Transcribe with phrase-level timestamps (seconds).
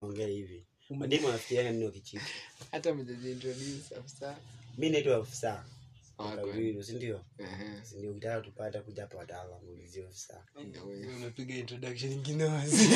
[0.00, 0.66] ongea hivi.
[0.90, 2.24] Mademu wanafikirianga nini wakichiti?
[2.70, 4.38] Hata mjajiintroduce afisa.
[4.78, 5.64] Mi naitwa afisa.
[6.18, 6.36] Ah,
[8.08, 9.16] ukitaka tupata kuja hapa
[10.08, 10.44] afisa.
[11.58, 12.12] Introduction
[12.54, 12.88] wazi.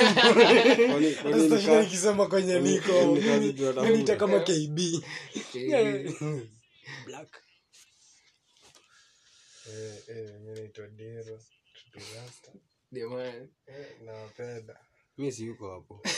[1.51, 3.17] Sasa nikisema kwenye niko.
[3.97, 4.79] nita kama kb
[7.07, 7.43] black.
[9.69, 11.41] Eh, eh, mi naitwa Dero,
[11.93, 12.53] Tudurasta.
[12.93, 13.47] Ndio maana.
[13.67, 14.81] Eh, nawapenda.
[15.19, 16.01] Mi si hapo.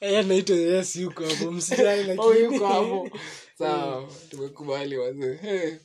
[0.00, 1.52] Eh, naitwa yes yuko hapo.
[1.52, 3.10] Msijali Oh, lakini hapo.
[3.58, 4.12] Sawa.
[4.30, 5.80] Tumekubali wazee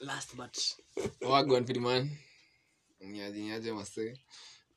[0.00, 0.58] last but
[1.20, 2.10] wagwan piliman
[3.00, 3.70] nyaje nyaje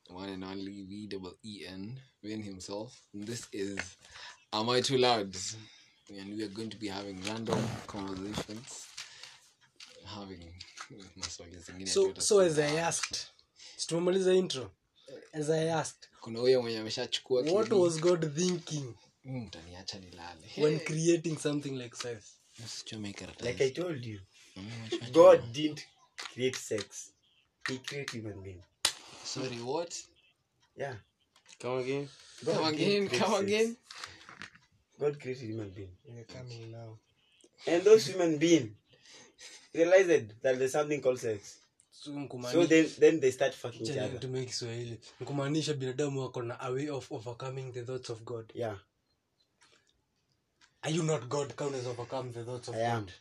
[0.10, 2.94] one and only v double e n Vin himself.
[3.14, 3.80] This is
[4.54, 5.36] am i too loud?
[6.10, 8.88] And we are going to be having random conversations.
[10.05, 10.54] Having
[11.86, 13.27] so so as i asked
[13.77, 14.72] situmemaliza intro
[15.38, 16.09] as i asked.
[16.22, 18.94] Kuna huyo mwenye ameshachukua what was god thinking?
[19.26, 20.48] Mtaniacha nilale.
[20.58, 22.24] When creating something like sex.
[22.66, 23.46] Usichome karatasi.
[23.49, 24.20] like i told you
[24.55, 25.82] Mm, god didn't
[26.34, 27.12] create sex.
[27.68, 28.62] He created human being.
[29.24, 29.96] Sorry what?
[30.76, 30.96] Yeah.
[31.62, 32.08] Come again.
[32.46, 33.41] God come again come sex.
[33.41, 33.76] again.
[34.99, 35.91] God created human being.
[36.15, 36.98] You're coming now.
[37.68, 38.76] and those human being
[39.74, 40.10] realized
[40.41, 41.58] that there's something called sex
[42.03, 44.20] so so then then they start fucking each other.
[44.20, 44.99] tumie kiswahili.
[45.20, 48.51] Nkumaanisha binadamu wako na a way of overcoming the thoughts of god.
[48.55, 48.79] Yeah.
[50.81, 51.53] Are you not god?
[51.62, 53.05] Unaweza overcome the thoughts of i am.
[53.05, 53.12] God.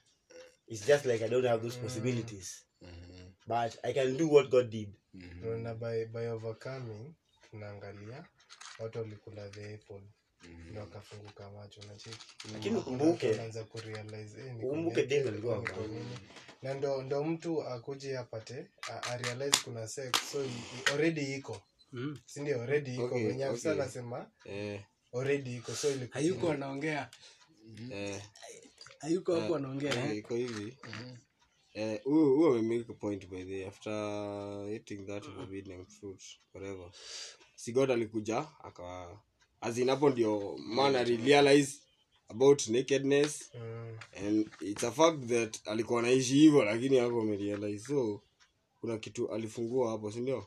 [0.67, 2.65] It's just like i don't have those possibilities.
[2.83, 4.89] Mhm, but i can do what god did.
[5.15, 7.15] Mhm, na by, by overcoming
[7.51, 8.25] tunaangalia
[8.79, 10.03] watu walikula the apple.
[10.73, 12.19] Na wakafunguka macho nacheki
[12.53, 13.41] lakini ukumbuke
[14.63, 15.65] Ukumbuke alikuwa.
[16.67, 21.63] Na ndo ndo mtu akuje apate a- arealize kuna sex so i- i- already iko.
[21.93, 22.19] Mm.
[22.27, 23.05] sindio already iko.
[23.05, 23.83] Okay, wenye afisa okay.
[23.83, 24.81] anasema eh,
[25.15, 27.11] already iko so ili- hayuko anaongea.
[27.91, 28.23] Eh,
[29.01, 30.17] hayuko hapo anaongea eh, eh?
[30.17, 30.77] iko hivi.
[30.85, 31.17] Mhm.
[31.75, 33.93] Eh, huyu huyu amemake a point by the after
[34.73, 36.23] eating that forbidden fruit
[36.55, 36.91] whatever.
[37.57, 39.21] Sigod alikuja akawa
[39.61, 41.79] azinapo ndio man alirealize
[42.29, 43.51] about nakedness.
[43.55, 47.87] Mm, and it's a fact that alikuwa anaishi hivyo lakini hapo amerealize.
[47.87, 48.23] So
[48.81, 50.47] kuna kitu alifungua hapo sindio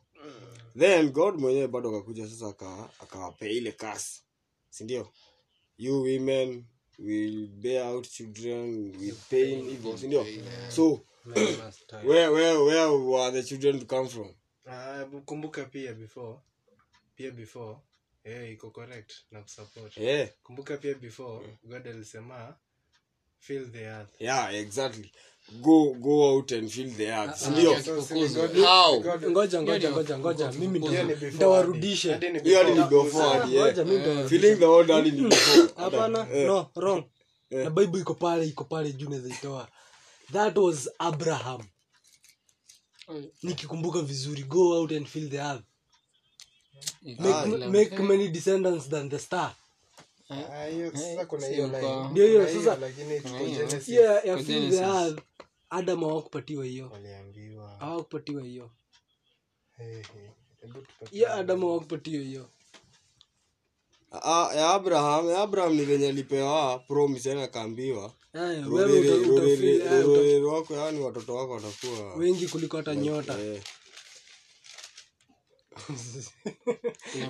[0.78, 4.22] then god mwenyewe bado akakuja sasa aka- akawapea ile kasi
[4.70, 5.08] sindio
[5.78, 6.66] you women
[7.00, 10.26] will bear out children with pain hivyo sindio
[10.72, 11.00] so
[12.08, 14.34] where, where, where were the children to come from?
[14.66, 16.40] Uh, kumbuka pia before
[17.16, 17.78] pia before
[18.24, 19.98] eh, iko correct na kusupport.
[19.98, 22.56] Yeah, kumbuka pia before god alisema
[23.40, 24.10] feel the earth.
[24.20, 25.12] Yeah exactly.
[25.62, 27.38] Go go out and feel the earth.
[27.38, 27.72] Sindio
[29.30, 30.52] ngoja ngoja ngoja ngoja.
[30.52, 30.88] Mimi ni
[32.44, 33.50] hiyo ni before.
[33.52, 34.28] yeah.
[34.28, 35.70] feeling the old hadi ni before.
[35.76, 37.04] Hapana no wrong
[37.52, 39.68] na bible iko pale iko pale juu naweza itoa.
[40.32, 41.62] That was abraham.
[43.44, 45.69] Nikikumbuka vizuri go out and feel the earth
[47.20, 49.56] make, make many descendants than the star.
[50.30, 52.10] Ah, hiyo- sasa kuna si hiyo uko- line.
[52.12, 52.76] Ndio hiyo, sasa-
[53.40, 54.14] hiyo.
[54.26, 54.76] Ya fill the
[55.06, 55.20] earth
[55.70, 56.92] adam hawakupatiwa hiyo.
[57.80, 58.72] Hawakupatiwa hiyo.
[61.12, 62.46] Ya adam hawakupatiwa hiyo.
[64.12, 68.14] Ah, ya abraham ya abraham ni venye alipewa promise yani akaambiwa.
[69.14, 69.52] Eh,
[69.86, 73.40] eh, rorere wako yani watoto wako watakuwa wengi kuliko hata nyota.
[73.40, 73.62] eh,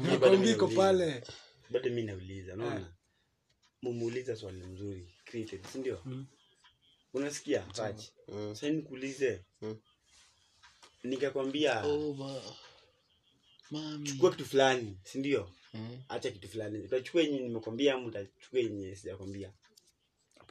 [0.03, 1.23] nakwambia iko pale.
[1.69, 2.93] Bado mi nauliza naona.
[3.81, 6.25] Mumuuliza swali mzuri created sindio Mm.
[7.13, 7.61] unasikia?
[7.61, 8.55] Pachi Mm.
[8.55, 9.43] sai nikuulize.
[9.61, 9.77] Mm.
[11.03, 11.83] nikakwambia.
[14.03, 16.01] Chukua kitu fulani sindio mm.
[16.09, 16.79] acha kitu fulani.
[16.79, 19.53] Utachukua yenye nimekwambia ama utachukua yenye sijakwambia?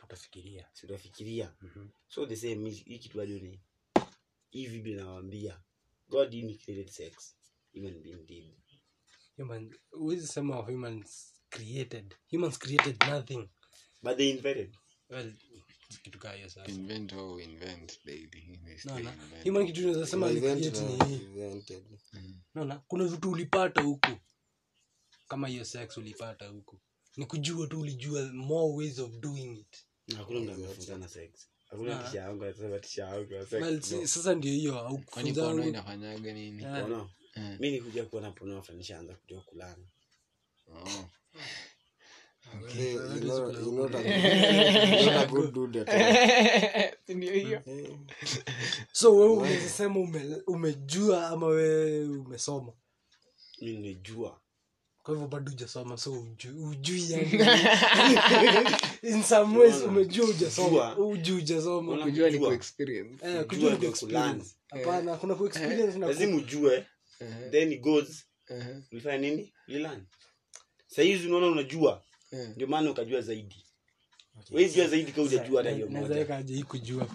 [0.05, 1.91] Utafikiria sitafikiria mm-hmm.
[2.09, 3.61] so the same hii kitu bado ni
[4.51, 5.61] hivi bila nawambia
[6.09, 6.31] god
[6.65, 7.35] create sex
[7.75, 8.55] human being did.
[9.37, 12.15] Human huwezi sema humans created.
[12.31, 13.49] Humans created nothing.
[14.03, 14.77] But they invented.
[15.11, 15.33] Well
[16.03, 16.71] kitu kaa hiyo sasa.
[16.73, 18.61] Invent or invent, baby.
[18.65, 19.09] No, still
[19.45, 21.85] human kitu unaweza sema ni create ni invented.
[22.55, 22.79] naona.
[22.79, 24.09] Kuna vitu ulipata huku.
[25.29, 26.81] Kama hiyo sex ulipata huku.
[27.17, 29.77] Ni kujua tu ulijua more ways of doing it.
[30.17, 31.49] Hakuna mtu amefunzana sex.
[31.67, 33.63] Hakuna tisha yangu atasema tisha yangu ya sex.
[33.63, 34.07] Well, si, no.
[34.07, 36.63] sasa ndio hiyo Kwani aukufunza porno wangu inafanyaga nini?
[36.65, 37.07] Eh.
[37.39, 37.57] Eh.
[37.61, 39.85] mi nikuja kuona pornography nishaanza kujua kulana
[40.75, 41.05] Oh.
[42.65, 45.85] Okay, you're not- you're not a good- you're not a good dude
[47.15, 47.63] ndio hiyo?
[47.67, 47.97] Eh,
[48.93, 52.73] so wewe unaweza sema ume, umejua ama wewe umesoma?
[53.61, 54.41] Mi nimejua.
[55.03, 57.01] Kwa hivyo bado ujasoma so ujui, ujui
[59.03, 61.35] in some ways umejua ujasoma uju
[62.03, 64.57] kujua ni kuexperience Eh, Kujua kujua ni kuexperience.
[64.71, 66.87] hapana kuna kuexperience lazima ujue
[67.21, 68.83] Eh, then it goes -huh.
[68.93, 69.53] ulifanya nini?
[69.69, 70.07] Ulilan
[70.87, 72.05] sahizi unaona unajua.
[72.31, 72.49] Eh.
[72.49, 73.65] ndio maana ukajua zaidi.
[74.51, 77.09] Wezi jua zaidi ka ujajua hata hiyo kujua.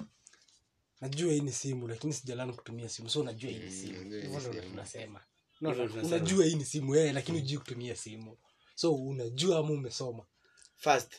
[1.01, 3.99] Najua hii ni simu lakini sijalana kutumia simu so unajua hii ni simu.
[3.99, 5.21] unajua hii ni hivyo ndio tunasema
[6.03, 8.37] unajua hii ni simu eh, lakini ujui kutumia simu.
[8.75, 10.25] So unajua ama umesoma?
[10.77, 11.13] First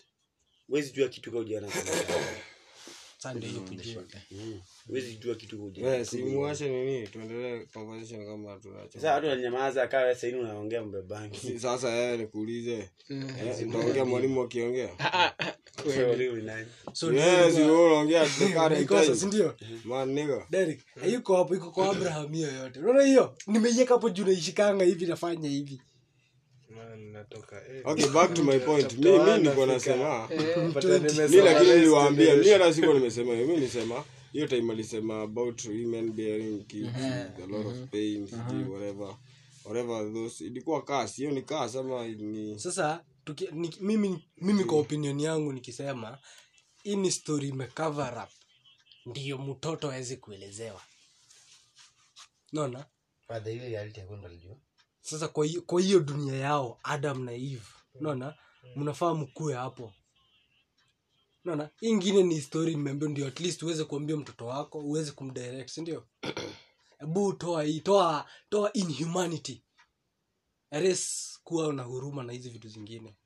[0.69, 1.69] wezi jua kitu ka ujana
[3.25, 4.03] saa ndio kujua
[4.89, 7.07] wezi jua kitu ka simuache nini?
[7.09, 12.91] tuendelee conversation kama tunacho sasa watu wananyamaza kawa saini unaongea mbebangi sasa yeye nikuulize.
[13.09, 14.89] Eh, utaongea mwalimu akiongea?
[16.93, 19.17] So yes ndio- you unaongea at the current Nikosa, time.
[19.17, 19.55] si ndio?
[19.85, 20.47] Man nigga.
[20.51, 22.81] Derek, hayuko hapo iko kwa abraham hiyo yote.
[22.81, 23.37] Unaona hiyo?
[23.47, 25.81] Nimeiweka hapo juu naishikanga hivi nafanya hivi
[27.31, 27.57] Man, natoka.
[27.69, 28.99] Eh, okay back to my point.
[28.99, 30.29] mi niko nasema.
[30.29, 30.37] Mi
[30.99, 32.37] nimesema lakini niliwaambia.
[32.37, 33.47] Mi hata sikuwa nimesema hiyo.
[33.47, 36.97] Mi nilisema hiyo time alisema about women bearing kids
[37.45, 39.17] a lot of pain sijui whatever
[39.65, 44.79] whatever those ilikuwa kasi hiyo ni kasi ama ni sasa tuki, ni, mimi mimi kwa
[44.79, 46.19] opinion yangu nikisema
[46.83, 48.31] hii ni story imecover up.
[49.07, 50.81] Ndiyo mtoto awezi kuelezewa.
[52.53, 52.87] Naona
[55.05, 57.63] Sasa kwa hiyo, kwa hiyo dunia yao adam na eve.
[58.01, 58.35] Naona
[58.77, 59.93] mnafaa mkue hapo.
[61.45, 65.69] Naona hii ingine ni story nimeambia ndio at least uweze kuambia mtoto wako uweze kumdirect
[65.71, 66.07] sindio
[66.99, 69.63] hebu toa hii toa toa inhumanity.
[70.71, 73.17] Res kuwa na huruma na hizi vitu zingine.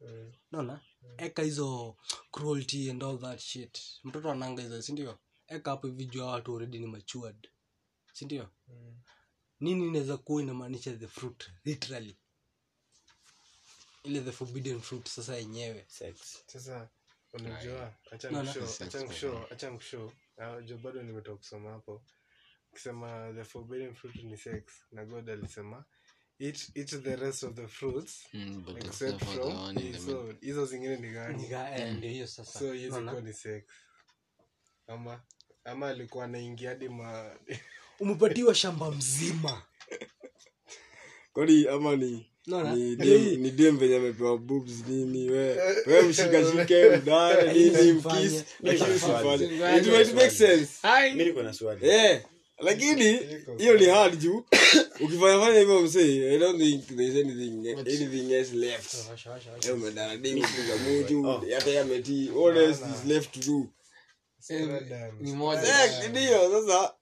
[0.00, 0.32] Mm.
[0.50, 0.80] naona
[1.16, 1.96] eka hizo
[2.30, 3.78] cruelty and all that shit.
[4.04, 7.48] Mtoto ananga hizo sindio eka hapo hivi jua watu already ni matured.
[8.12, 8.96] Sindio Mm.
[9.60, 12.16] Nini inaweza kuwa inamaanisha the fruit literally?
[14.02, 15.86] Ile the forbidden fruit sasa yenyewe.
[16.46, 16.88] Sasa
[17.32, 18.50] unajua acha No, no.
[18.50, 20.12] acha for acha nikushow.
[20.38, 22.04] Ah, jo bado nimetoka kusoma hapo.
[22.72, 24.62] Ukisema the forbidden fruit ni sex
[24.92, 25.84] na god alisema
[26.38, 30.36] eat, eat the rest of the fruits Mm, except from one in the middle.
[30.40, 31.44] hizo zingine ni gani?
[31.52, 32.58] Eh, ndio hiyo sasa.
[32.58, 33.64] So hizi ni sex.
[34.86, 35.22] Ama
[35.64, 37.38] ama alikuwa anaingia hadi ma
[38.04, 39.62] umepatiwa shamba mzima.
[41.32, 42.74] Kwani ama ni Unaona?
[42.74, 45.56] ni dem ni dem venye amepewa boobs nini we?
[45.86, 48.44] We mshikashike mdare nini mkisi.
[48.62, 49.44] Lakini usifanye
[49.78, 50.72] it might make sense.
[51.10, 51.88] Mimi niko na swali.
[51.88, 52.22] Eh
[52.58, 53.18] lakini
[53.58, 54.44] hiyo ni hard juu.
[55.00, 58.94] Ukifanya fanya hivyo msee i don't think there's anything anything else left.
[59.64, 61.22] Eh umedara ding kupiga muju
[61.54, 63.66] hata yameti what else is left to do
[65.20, 65.60] ni moja.
[66.08, 66.94] ndio sasa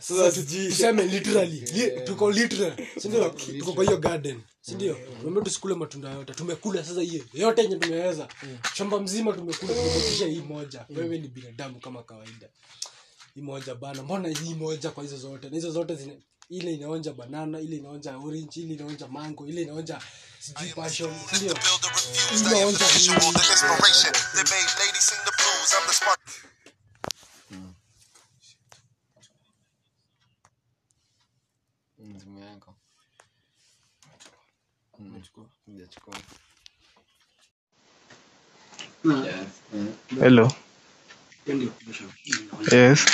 [0.00, 6.10] Sasa tuseme literally Li- tuko literal sindio tuko kwa hiyo garden sindio tuambia tusikule matunda
[6.10, 8.28] yote tumekula sasa hiyo yote yenye tumeweza.
[8.74, 10.86] Shamba mzima tumekula tumebakisha hii moja.
[10.96, 12.48] Wewe ni binadamu kama kawaida.
[13.34, 15.48] Hii moja bana mbona hii moja kwa hizo zote?
[15.48, 16.12] Na hizo zote zina
[16.48, 20.00] ile inaonja banana ile inaonja orange ile inaonja mango ile inaonja
[20.40, 21.56] sijui passion ndio
[22.46, 23.06] inaonja hii.
[23.06, 25.72] inspiration that made ladies sing the blues.
[25.72, 26.20] I'm the spark.
[27.50, 27.74] Mm,
[32.20, 32.74] simu yako
[39.04, 39.94] Mm.
[40.20, 40.52] Hello.
[42.72, 43.06] Yes.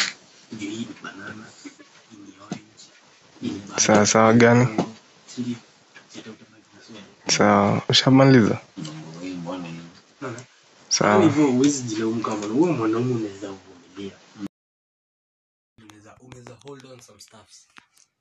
[3.79, 4.67] Sawa sawa gani?
[7.29, 8.61] Sawa, ushamaliza?
[10.89, 11.23] Sawa.
[11.25, 14.17] hivyo huwezi jilaumu kama huo mwanaume unaweza uvumilia
[15.79, 17.69] unaweza unaweza hold on some stuffs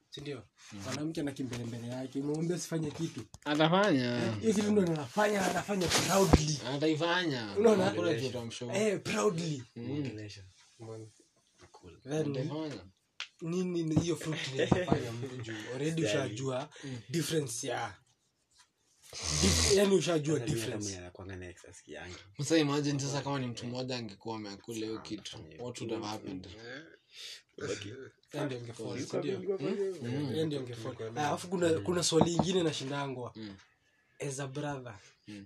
[0.09, 0.41] sindio
[0.85, 7.55] mwanamke na kimbelembele yake umemwambia sifanye kitu atafanya hiyo kitu ndo anafanya anafanya proudly ataifanya
[7.57, 7.89] Unaona?
[7.91, 8.71] Kuna kitu amshow.
[8.71, 9.63] eh proudly
[10.79, 11.05] Mbona?
[12.03, 12.81] then Atafanya.
[13.41, 15.53] Nini ni hiyo fruit inafanya mtu juu?
[15.73, 16.69] Already ushajua
[17.09, 17.97] difference ya
[19.75, 20.39] yani ushajua
[22.37, 26.47] Sasa imagine sasa kama ni mtu mmoja angekuwa ameakula hiyo kitu what would have happened?
[30.33, 30.59] Yeye ndio?
[30.59, 31.17] angefall.
[31.17, 33.33] Ah, alafu kuna kuna swali ingine nashindangwa.
[33.35, 33.55] Mm.
[34.19, 35.45] as a brother Mm.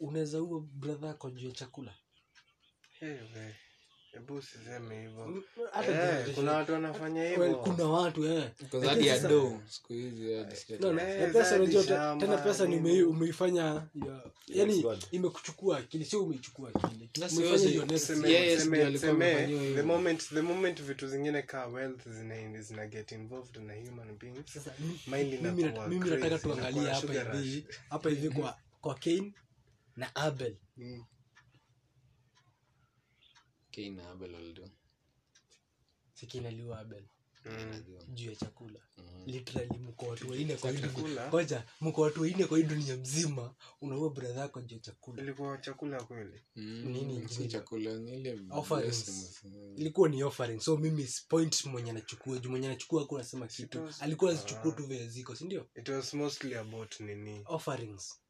[0.00, 1.94] unaweza uwa brother yako juu ya chakula?
[3.00, 3.54] Eh.
[4.12, 5.26] Hebu usiseme hivyo.
[5.26, 5.42] Mm,
[5.88, 7.56] Eh, kuna watu wanafanya well, hivyo.
[7.56, 8.50] kuna watu eh.
[8.86, 12.26] Hadi ya do siku hizi hadi sijui No, no, Eh, na pesa unajua te- shamba,
[12.26, 17.10] tena pesa ni umei- umeifanya ya- yani imekuchukua akili sio umeichukua akili.
[17.20, 19.76] Sasa Umeifanya hiyo next Tuseme- Yes, tuseme- ndio alikuwa tuseme, amefanyiwa hivyo.
[19.76, 24.52] the moment the moment vitu zingine kaa wealth zina, zina get involved na human beings
[24.54, 27.76] Sasa, mi- mind mimi inakuwa mimi nataka crazy, tuangalie inakuwa hapa sugar hivi rush.
[27.90, 29.32] hapa hivi kwa kwa Cain
[29.96, 30.56] na Abel
[33.78, 34.70] Cain na Abel walido.
[36.14, 37.04] sikinaliwa Abel.
[37.44, 37.84] Mm.
[38.14, 38.80] juu ya chakula.
[38.96, 39.22] Mhm.
[39.26, 41.64] literally mko watu waine kwa hii dunia.
[41.80, 45.22] mko watu waine kwa hii dunia mzima unaua brother yako juu ya chakula.
[45.22, 46.42] Ilikuwa chakula kweli?
[46.56, 47.48] Mm, Nini ingine?
[47.48, 49.40] chakula ni ile Offerings.
[49.76, 53.88] ilikuwa ni offering so mimi point mwenye anachukua juu mwenye anachukua hakuwa anasema kitu.
[54.00, 54.76] alikuwa azichukua Ah.
[54.76, 55.68] tu vile ziko si ndio?
[55.74, 57.42] It was mostly about nini?
[57.46, 58.20] Offerings.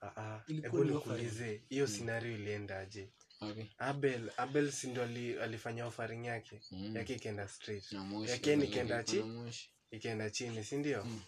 [0.00, 3.70] Ah, ah, Ilikuwa ni hiyo scenario iliendaje Wapi?
[3.78, 6.60] abel abel si ndo ali, alifanya offering yake.
[6.70, 6.96] Mm.
[6.96, 7.92] yake ikaenda straight.
[7.92, 9.70] Yake moshi, ya Cain na ikaenda ilikuwa chi?
[9.92, 11.04] na ikaenda chini si ndio?
[11.04, 11.20] Mm.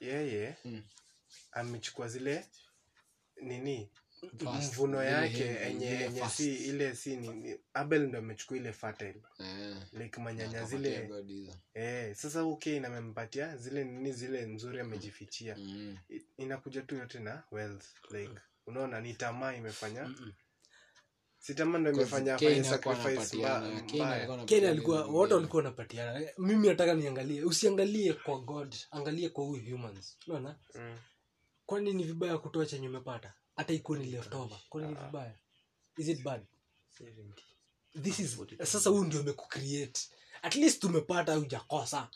[0.00, 0.82] yeye Mm.
[1.52, 2.44] amechukua zile
[3.42, 3.90] nini?
[4.42, 9.22] Mvuno yake enye enye si ile si ni abel ndo amechukua ile fertile.
[9.38, 9.82] Yeah.
[9.92, 11.10] like manyanya zile.
[11.74, 15.56] eh sasa okay amempatia zile nini zile nzuri amejifichia.
[15.56, 15.98] Mm.
[16.36, 18.34] Inakuja tu yote na wealth like
[18.66, 20.06] unaona ni tamaa imefanya.
[20.06, 20.47] Si
[21.54, 22.36] tamaa ndo imefanya
[24.68, 26.28] alikuwa wote walikuwa wanapatiana.
[26.38, 27.42] Mimi nataka niangalie.
[27.44, 30.16] Usiangalie kwa god angalie kwa huyu humans.
[30.26, 30.56] Unaona?
[30.74, 30.98] Mm.
[31.66, 33.34] kwani ni vibaya kutoa chenye umepata?
[33.56, 34.58] Hata ikuwe ni leftover.
[34.68, 35.34] Kwani ni vibaya?
[35.96, 36.42] Is it bad?
[38.02, 40.00] This is sasa huyu ndio amekucreate.
[40.42, 42.08] At least umepata hujakosa.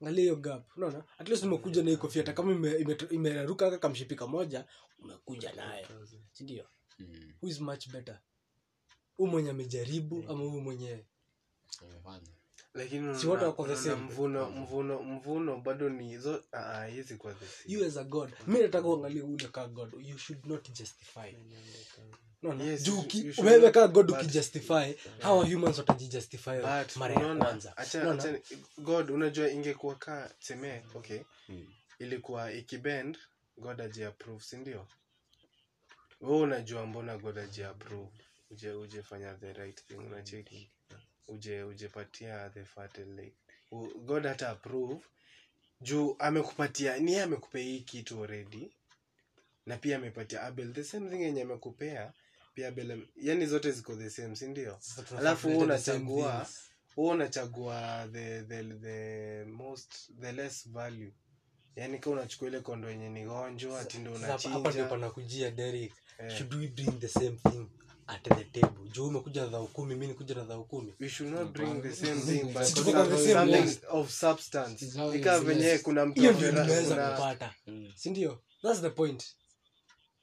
[0.00, 0.76] Angalia hiyo gap.
[0.76, 1.04] Unaona?
[1.18, 2.22] At least umekuja na hii kofia.
[2.22, 4.64] Hata kama ime- ime- imeruka ime kamshipika moja
[4.98, 5.86] umekuja nayo.
[6.32, 6.64] Sindio
[6.98, 7.32] Mm.
[7.42, 8.20] who is much better?
[9.16, 11.04] Huu mwenye amejaribu ama huu mwenye
[11.82, 12.28] Amefanya.
[12.74, 13.94] lakini Si wote wako the same.
[14.02, 18.30] mvuno mvuno mvuno bado ni zo ah, ah, hizi kwa the you as a god.
[18.46, 19.94] Mi nataka uangalie ule kaa god.
[20.06, 21.32] You should not justify.
[22.42, 22.64] No, no.
[22.64, 26.50] Yes, juu you- uki- you should wewe not, kaa god but- ukijustify hawa humans watajijustify
[26.96, 27.76] mara ya kwanza.
[27.76, 28.40] acha- acha-
[28.78, 31.20] god unajua ingekuwa kaa seme okay
[31.98, 33.18] ilikuwa ikibend
[33.56, 34.88] god ajiapprove sindio
[36.22, 38.08] we unajua mbona god aji approve
[38.50, 40.70] uje ujefanya the right thing unacheki?
[41.28, 43.32] Uje ujepatia the fertile
[44.04, 44.96] god hata approve
[45.80, 48.70] juu amekupatia ni amekupea hii kitu already.
[49.66, 52.12] Na pia amepatia abel the same thing yenye amekupea
[52.54, 54.78] pia abel yani zote ziko the same sindio
[55.18, 56.46] alafu same unachagua
[56.94, 61.12] huu unachagua the, the, the most the less value.
[61.76, 64.26] Yani ka unachukua ile kondo yenye ni gonjwa ati ndo kujia
[64.84, 64.96] hapa-
[66.18, 66.30] Eh.
[66.36, 67.68] should we bring the same thing
[68.06, 68.90] at the table?
[68.92, 70.94] Juu umekuja na dhao kumi mi nikuja na dhau kumi.
[71.00, 73.64] We should not bring the same thing but Si tuko kwa the something same something
[73.64, 73.84] list.
[73.88, 74.86] of substance.
[75.14, 77.52] Ikaa it's kuna mtu hiyo ndio nimeweza
[77.94, 79.36] sindio thats the point.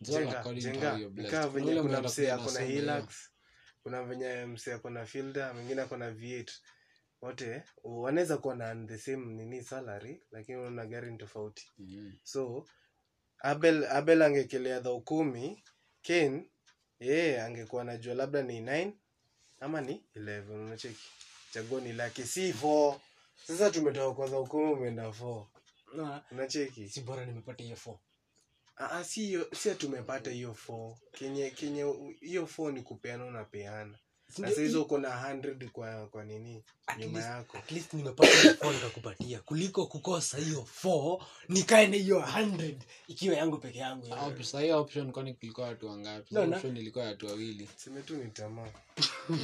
[0.02, 3.30] Ikaa Kuna venye kuna msee ako na hilax
[3.84, 6.52] kuna venye msee akona filda mwingine akona v8
[7.22, 11.72] wote wanaweza kuwa na the same nini salary lakini unaona gari ni tofauti.
[11.78, 12.14] Mm.
[12.24, 12.66] so
[13.40, 15.64] abel abel angekelea dhau kumi
[16.10, 16.46] ken
[17.00, 18.92] yeye angekuwa anajua labda ni 9
[19.60, 21.08] ama ni 11 unacheki?
[21.54, 23.00] Chaguo ni lake si 4
[23.48, 25.46] sasa tumetoka kwa dhao kumi umeenda 4
[25.96, 26.90] Na, unacheki?
[26.90, 27.98] si bora nimepata hiyo 4.
[28.78, 31.82] Ah, ah, si hiyo si tumepata hiyo 4 kenye kenye
[32.22, 33.98] hiyo 4 ni kupeana unapeana?
[34.30, 36.64] Sasa hizo uko na 100 kwa kwa nini?
[37.00, 37.58] Nyuma yako.
[37.58, 42.76] at least nimepata nikakupatia kuliko kukosa hiyo four nikae na hiyo 100
[43.08, 44.80] ikiwa yangu peke yangu hiyo.
[44.80, 46.36] Option kwani kulikuwa watu wangapi?
[46.36, 47.70] No, option ilikuwa watu wawili.
[47.76, 48.72] Seme tu ni tamaa.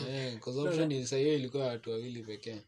[0.09, 2.61] Eh, 'cause option ili- sa hiyo ilikuwa watu wawili pekee.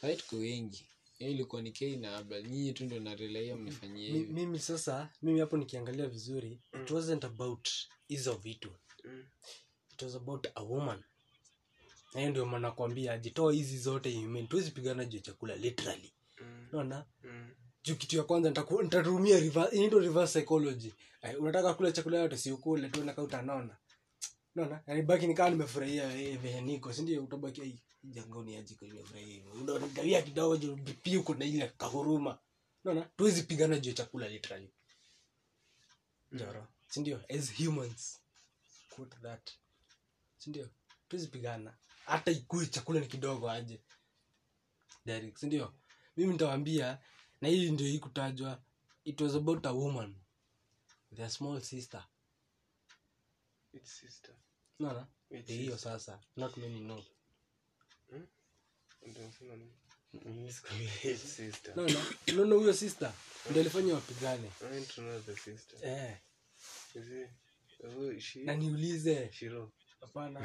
[0.00, 0.86] Sahii tuko wengi.
[1.18, 4.32] Hiyo ilikuwa ni Cain na abel nyinyi tu ndo narelaia mnifanyie Mi- hivi.
[4.32, 7.68] mimi sasa mimi hapo nikiangalia vizuri it wasn't about
[8.08, 8.72] hizo vitu.
[9.04, 9.24] Mm.
[9.92, 10.98] it was about a woman.
[10.98, 11.04] na
[12.20, 16.12] hiyo ndio maana nakwambia jitoa hizi zote human tuwezi pigana juu ya chakula literally.
[16.40, 17.04] Mm, unaona?
[17.24, 17.50] Mm.
[17.84, 18.48] juu kitu ya kwanza
[18.82, 19.40] nitatumia
[20.00, 20.92] reverse psychology.
[21.22, 23.76] Eh, unataka kula chakula yote si ukule tu naka utanona.
[24.54, 27.24] Naona yani baki nikaa nimefurahia eh, venye niko si ndio?
[27.24, 27.68] Utabaki "Ai,
[28.02, 32.38] hii jangoni ajiko nimefurahia hivyo unagawia kidogo juu pia uko na ile kahuruma.
[32.84, 34.70] Naona tuwezi pigana juu ya chakula literally.
[36.32, 36.66] Joro.
[36.88, 37.20] Si ndio?
[37.28, 38.20] As humans.
[38.90, 39.50] Quote that.
[40.38, 40.68] Si ndio?
[41.08, 43.80] Tuwezi pigana hata ikue chakula ni kidogo aje
[45.04, 45.46] Derek, si
[46.16, 46.98] mimi nitawambia
[47.40, 48.62] na hii ndio hii kutajwa
[49.04, 50.14] it was about a woman
[51.14, 52.06] their small sister
[53.72, 54.34] It's sister.
[54.78, 55.06] naona
[55.46, 57.04] hiyo sasa not many know
[59.56, 59.72] nini?
[60.24, 61.16] Mimi sikwambia.
[61.18, 61.76] Sister.
[61.76, 62.00] no, no.
[62.32, 63.12] unaona huyo sister
[63.50, 64.50] ndo alifanya wapigane
[65.82, 66.18] eh?
[67.84, 68.40] Oh, she?
[68.44, 69.72] na niulize Shiro.
[70.02, 70.40] Hapana.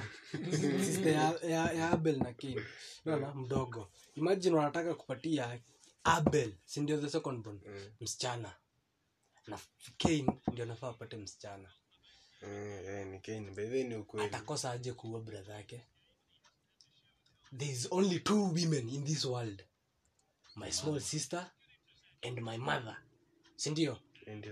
[0.85, 2.61] Sister ya, ya, ya abel na Cain
[3.05, 3.91] naona mdogo.
[4.15, 5.59] Imagine wanataka kupatia
[6.03, 7.59] abel si ndio the second born?
[7.65, 7.91] Mm.
[8.01, 8.55] msichana.
[9.47, 9.59] Na
[9.97, 11.69] Cain ndio anafaa apate msichana.
[13.95, 14.25] Ukweli.
[14.27, 15.83] atakosa aje kuua brother yake?
[17.57, 19.63] There is only two women in this world.
[20.55, 21.51] My small sister
[22.21, 22.97] and my mother.
[23.55, 23.97] Sindio
[24.27, 24.45] And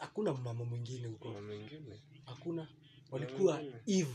[0.00, 1.34] hakuna mama mwingine huko.
[2.24, 2.68] Hakuna
[3.10, 4.08] walikuwa eve.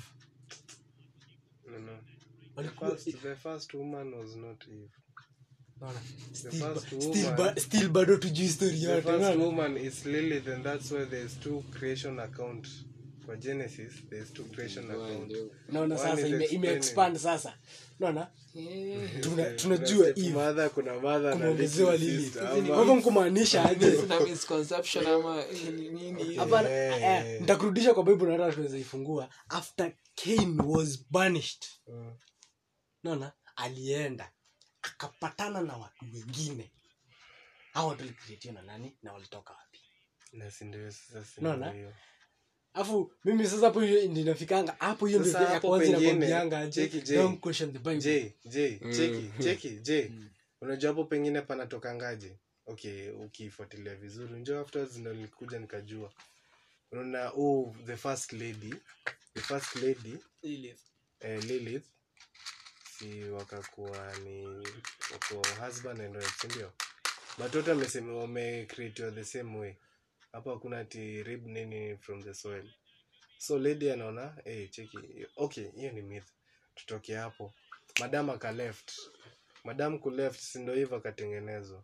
[1.71, 1.97] No, no.
[2.55, 4.89] The first, the first woman was not Eve.
[7.57, 9.01] Still bado tujui story yote
[13.25, 15.31] For Genesis, there's two creation account.
[15.69, 17.57] naona sasa is ime, ime expand sasa.
[17.99, 18.27] Naona
[19.21, 22.61] Tuna- Eh, tunajua kuna Eve mother, kuna mother na kumeongezewa little lili.
[22.75, 23.91] hivyo nkumaanisha aje?
[23.91, 29.29] Kuna misconception ama nini- nini Hapana, Eh, nitakurudisha kwa bible na hata tunaweza ifungua.
[29.49, 31.65] After cain was banished.
[33.03, 34.31] Naona alienda.
[34.81, 36.71] Akapatana na watu wengine.
[37.73, 38.97] Hao watu walikreatiwa na nani?
[39.03, 39.79] Na walitoka wapi?
[41.41, 41.73] Na
[42.73, 46.87] alafu mimi sasa hapo hiyo ndio inafikanga hapo hiyo ndio ya kwanza pengine, inakwambianga aje
[47.15, 48.93] don't question the bible J, J, Mm.
[48.93, 50.11] cheki, cheki, J.
[50.61, 52.37] Unajua hapo pengine panatokangaje?
[52.65, 54.33] Okay, ukifuatilia vizuri.
[54.39, 56.11] Njoo afterwards ndio nilikuja nikajua.
[56.91, 58.73] Unaona, oh, the first lady,
[59.33, 60.17] the first lady
[61.19, 61.83] eh, Lilith
[62.99, 64.45] si wakakuwa ni
[65.11, 66.71] wako husband and wife, ndio?
[67.37, 69.73] But wote wamesema wamecreatiwa the same way.
[70.33, 72.65] Hapo hakuna ati rib nini from the soil.
[73.37, 75.25] So lady anaona, hey, cheki.
[75.37, 76.27] Okay, hiyo ni myth.
[76.75, 77.53] Tutoke hapo.
[77.99, 78.91] Madam aka left.
[79.63, 81.83] Madam ku left si ndio hivyo akatengenezwa.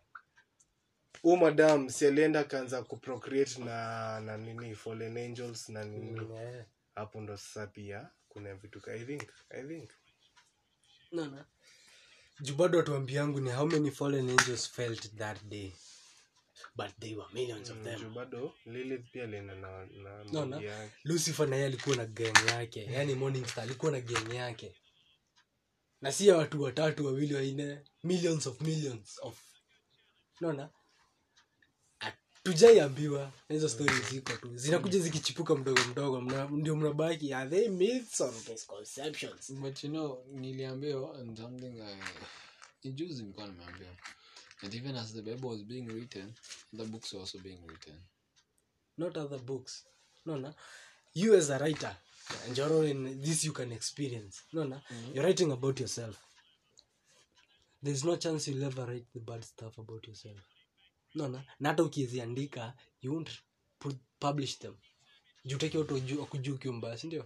[1.22, 6.36] huu madam si alienda akaanza kuprocreate na na nini fallen angels na nini.
[6.36, 6.65] Eh,
[6.96, 9.89] Hapo ndo sasa pia kuna vitu ka- I think I think
[11.12, 11.46] naona
[12.39, 15.74] juu bado watu yangu ni how many fallen angels felt that day
[16.75, 18.13] but they were millions of Mm, them.
[18.13, 20.62] bado Lilith pia lina na na No, no.
[20.62, 20.93] yake.
[21.04, 22.84] lucifer naye alikuwa na gang yake.
[22.91, 24.76] Yani morning star alikuwa na gang yake.
[26.02, 29.39] Na si ya watu watatu wawili waine millions of millions of.
[30.41, 30.69] Naona
[32.43, 34.58] tujaiambiwa na hizo stori ziko tu.
[34.58, 36.22] Zinakuja zikichipuka mdogo mdogo.
[36.22, 37.34] Mna, ndio mnabaki.
[37.34, 39.52] Are they myths or misconceptions?
[39.54, 43.89] But you know niliambiwa and something I, juzi nilikuwa nimeambiwa
[44.62, 46.34] that even as the bible was being written
[46.74, 47.95] other books were also being written.
[48.98, 49.84] Not other books.
[50.26, 50.54] Naona
[51.13, 51.95] you as a writer
[52.52, 54.41] njoro in this you can experience.
[54.54, 54.82] Naona
[55.13, 56.17] you're writing about yourself.
[57.84, 60.38] There's no chance you'll ever write the bad stuff about yourself.
[61.15, 61.41] No, na.
[61.63, 63.30] Hata ukiziandika you won't
[63.80, 64.76] pu- publish them.
[65.45, 67.26] Juu utaki watu waju- wakujua ukiwa mbaya sindio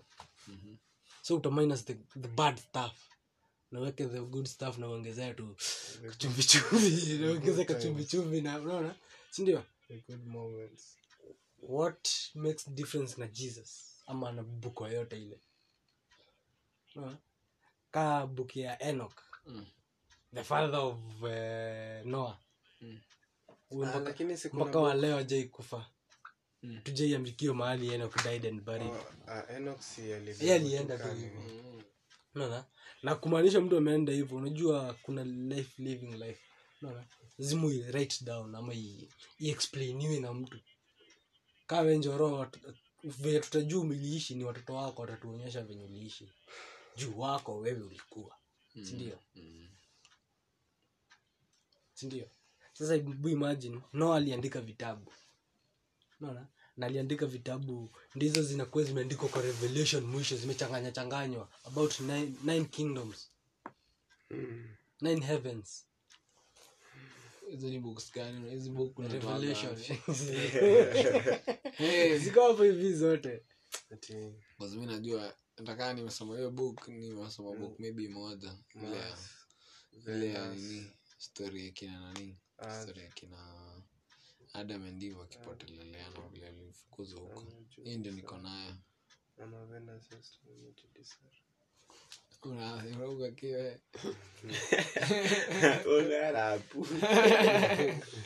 [1.21, 2.91] so utaminus the, the bad stuff
[3.73, 5.55] naweke the good stuff na uongezea tu
[6.09, 8.95] kachumbichumbi naongeza kachumbichumbi na unaona?
[9.31, 9.63] Sindio
[11.61, 14.03] what makes difference na jesus?
[14.07, 15.39] Ama na buku yoyote ile.
[16.95, 17.17] Unaona?
[17.91, 19.65] ka buku ya enok Mm.
[20.33, 22.37] the father of uh, noah.
[22.81, 22.99] Mm.
[23.71, 25.85] Ah, mpaka- wa leo ajai kufa.
[26.63, 26.81] Mm.
[26.83, 28.91] tujaiambikiwa mahali enok died and buried.
[28.91, 31.41] Oh, uh, Enoch si alienda tu hivyo.
[32.35, 32.65] unaona
[33.03, 36.41] na kumaanisha mtu ameenda hivyo unajua kuna life living life.
[36.81, 37.07] Unaona?
[37.37, 37.67] Lazima no.
[37.91, 38.73] write down ama
[39.39, 40.59] iexplainiwe na mtu.
[41.67, 42.51] Kaa wenjoro
[43.03, 46.29] venye tutajua umeliishi ni watoto wako watatuonyesha venye uliishi.
[46.95, 48.37] Juu wako wewe ulikuwa.
[48.73, 49.67] Sindio Mm.
[51.93, 52.29] sindio
[52.73, 55.13] sasa imagine no aliandika vitabu.
[56.21, 57.91] Unaona na aliandika vitabu.
[58.15, 61.49] Ndizo zinakuwa zimeandikwa kwa revelation mwisho zimechanganya changanywa.
[61.63, 63.29] About nine, nine kingdoms.
[65.01, 65.85] Nine heavens.
[67.49, 68.49] Hizo ni books gani?
[68.49, 69.75] Hizi book unatoa revelation.
[72.23, 73.43] Ziko hapo hivi zote.
[74.77, 78.57] Mi najua nataka nimesoma hiyo book nimesoma book maybe moja.
[78.75, 79.17] Ile ya
[80.15, 80.91] ile ya nini?
[81.17, 82.37] Story ya kina nani?
[82.83, 83.37] Story ya kina
[84.53, 87.43] adam and eve wakipoteleleana vile walifukuzwa huko
[87.83, 88.75] hii ndio niko nayo
[92.95, 93.81] unauka kiwe
[95.97, 96.81] Unarapu.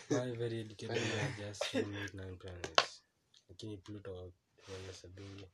[0.10, 3.04] Why very educated men just from nine planets
[3.50, 4.34] lakini pluto
[4.74, 5.46] wanasabingi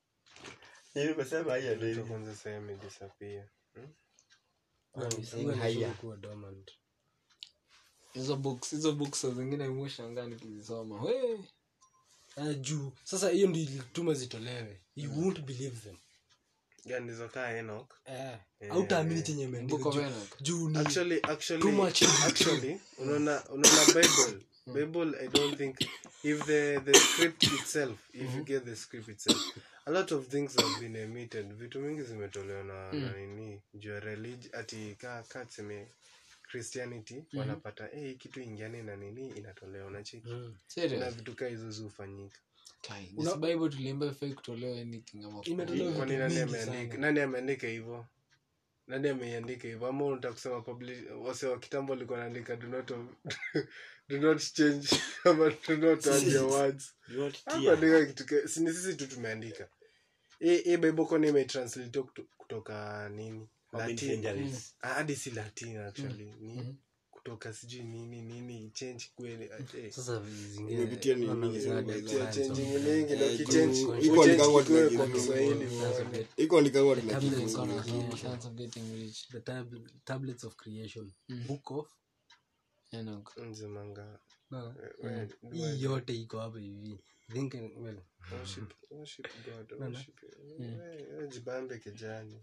[0.96, 2.06] Nimesema hiyo ndio Mtu hivyo.
[2.06, 2.60] kwanza sasa.
[5.38, 5.94] Hiyo haya.
[5.94, 6.72] kuwa dormant.
[8.13, 11.02] Hizo books hizo books saa zingine mweshangaa nikizisoma.
[11.04, 11.39] We
[12.36, 12.91] Ah, juu.
[13.04, 14.82] Sasa hiyo ndio ilituma zitolewe.
[14.95, 15.97] You won't believe them.
[17.34, 17.52] Kaa
[18.06, 19.26] eh Eh, hautaamini eh.
[19.26, 19.93] chenye imeandikwa.
[20.41, 22.04] Juu- ni actually actually Too much.
[22.04, 24.45] actually unaona unaona bible.
[24.65, 25.76] Bible i don't think
[26.23, 30.56] if the the script itself if you get the script itself a lot of things
[30.56, 33.12] have been emitted vitu mingi zimetolewa na, mm.
[33.15, 35.88] nini juu ya religion ati ka ka tuseme
[36.58, 40.28] christianity wanapata hey, kitu ingiani na nini inatolewa unacheki?
[40.30, 40.56] Mm.
[41.00, 41.72] Na vitu kaa hizo
[46.82, 48.06] vitu nani ameandika hivo
[48.88, 50.63] nani ameiandika hivo ama unataka kusema
[51.22, 52.92] wase wa kitambo alikuwa naandika do not
[54.10, 54.88] do not change
[55.26, 56.94] ama do not add your words.
[57.08, 57.74] You want Hapa tia.
[57.74, 59.70] andika kitu ka- sisi tu tumeandika.
[60.39, 62.02] Hii hii bible kwani imetranslate
[62.38, 64.76] kutoka nini Centuries?
[64.82, 66.34] Ah, hadi si latin actually.
[66.40, 66.74] Ni Mhm.
[67.12, 69.44] kutoka sijui nini nini change kweli
[69.78, 70.72] eh, sasa zingine.
[70.74, 71.28] Imepitia na Eh,
[74.28, 75.68] ni kama kikuwe tuna kwa Kiswahili.
[76.38, 76.62] Iko
[80.06, 81.12] Tablets of creation.
[81.30, 81.44] Mm.
[81.48, 81.88] book of?
[82.92, 83.38] Enoch.
[83.38, 84.20] Nzimanga,
[84.52, 87.00] no, eh, hii yote iko hapa hivi.
[87.34, 87.98] Think well.
[88.32, 89.86] Worship worship God, No, no.
[89.86, 90.24] worship
[90.60, 92.42] we- we jibambe kijani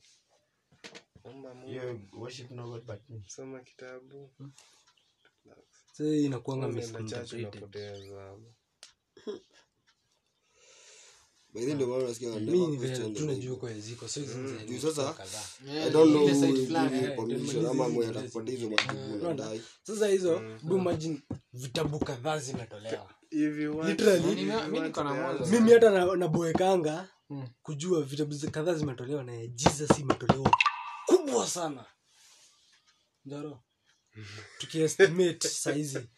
[1.24, 3.22] omba Mungu You worship no God but me.
[3.28, 4.30] soma kitabu.
[5.98, 6.68] Hii inakuanga
[13.56, 14.80] kwa ziko Mm.
[14.80, 15.14] sasa,
[15.68, 15.92] eh,
[18.10, 18.56] atakupatia
[20.06, 20.58] hizo Mm.
[20.62, 21.20] do imagine
[21.52, 23.10] vitabu kadhaa zimetolewa.
[23.30, 24.20] If you want- Literally.
[24.20, 25.44] if you Mimi- want mimi niko na the moja.
[25.44, 27.48] answer- mimi hata naboekanga Mm.
[27.62, 30.50] kujua vitabu kadhaa zimetolewa na jesus imetolewa
[31.30, 31.84] kubwa sana.
[33.24, 33.62] Njaro
[34.58, 36.08] tukiestimate saizi.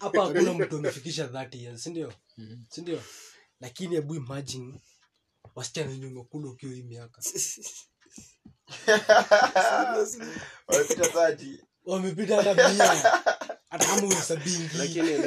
[0.00, 2.56] Hapa hakuna- mtu amefikisha 30 years sindio Mhm.
[2.70, 3.02] sindio
[3.60, 4.80] lakini hebu imagine
[5.54, 7.22] wasichana wenye umekula ukiwa hii miaka
[11.84, 12.86] Wamepita hata mia.
[13.70, 15.18] Hata kama uhesabingi Lakini-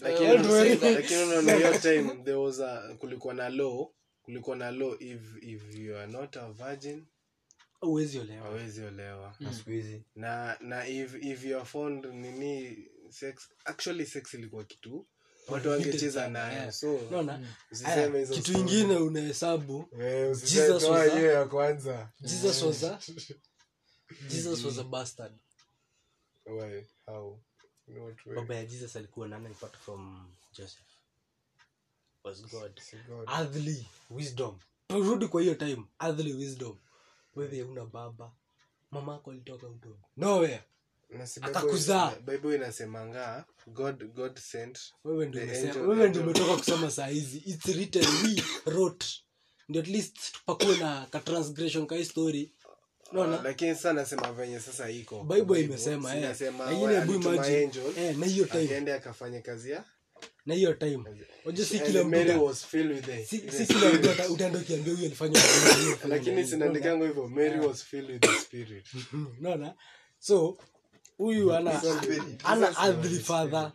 [0.02, 3.88] lakini unaona hiyo time- lakini unaona- lakini time there was a kulikuwa na law.
[4.22, 7.06] Kulikuwa na law if if you are not a virgin
[7.82, 8.50] uwezi olewa.
[8.50, 9.34] uwezi olewa.
[9.40, 9.46] Mm.
[10.14, 12.78] na na if if you are found nini
[13.10, 15.06] sex actually sex ilikuwa kitu
[15.48, 17.00] watu wangecheza nayo so
[17.70, 19.88] usiseme hizo kitu ingine unahesabu.
[20.00, 22.12] Eh, Jesus was a- ya kwanza.
[22.20, 22.98] Jesus was a
[24.30, 25.32] jesus was a bastard.
[26.46, 26.84] Why?
[27.06, 27.40] How?
[27.88, 28.14] In way?
[28.36, 29.46] baba ya jesus alikuwa nani?
[29.46, 30.86] Apart from joseph.
[32.24, 32.80] Was god.
[33.08, 33.28] God.
[33.28, 34.58] earthly wisdom.
[34.88, 35.84] Turudi kwa hiyo time.
[36.00, 36.78] Earthly wisdom.
[37.34, 38.32] Wewe una baba.
[38.90, 40.62] Mama yako alitoka utoto nowhere
[41.24, 47.06] Si Bible- Bible inasemanga god god sent wewe ndio umesema wewe ndio umetoka kusoma saa
[47.06, 47.38] hizi.
[47.46, 49.06] It's written we wrote.
[49.68, 52.52] Ndio at least tupakuwe na ka transgression ka story.
[53.12, 53.42] Unaona?
[53.42, 55.24] Lakini sasa nasema venye sasa iko.
[55.24, 57.70] Bible imesema Sinasema lakini wa- hebu imagine.
[57.96, 58.64] eh na hiyo time.
[58.64, 59.84] akaende akafanya kazi ya
[60.46, 61.04] na hiyo time.
[61.44, 65.40] Unajua si kila mtu was filled with the- si kila mtu utaenda ukiambia huyu alifanya
[65.40, 67.06] hiyo, hiyo, hiyo, lakini hiyo.
[67.06, 68.86] hivyo mary was filled with the spirit.
[69.40, 69.74] Unaona?
[70.18, 70.58] So
[71.18, 71.82] huyu ana
[72.44, 73.72] ana earthly father.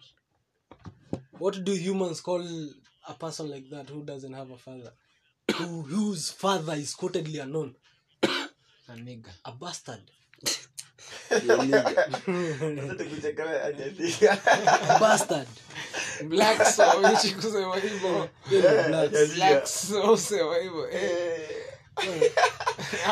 [1.39, 2.43] What do humans call
[3.08, 4.91] a person like that who doesn't have a father?
[5.56, 7.76] Who, whose father is quotedly unknown?
[8.23, 9.30] A nigga.
[9.45, 10.02] a bastard.
[15.00, 15.47] Bastard.
[16.30, 16.84] Black so
[17.36, 18.30] kusema hivyo.
[18.50, 19.36] Blacks.
[19.36, 19.67] Black
[20.62, 20.88] hivyo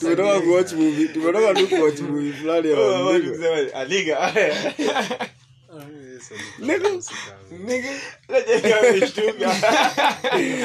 [0.00, 1.08] tumetoka kuwatch movie.
[1.08, 3.62] Tumetoka tu kuwatch movie fulani ya Oh, nigga.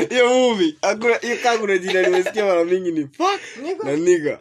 [0.10, 0.76] hiyo movie.
[1.60, 3.10] Kuna jina nimesikia mara mingi ni
[3.84, 4.40] na niga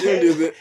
[0.00, 0.52] hiyo ndio the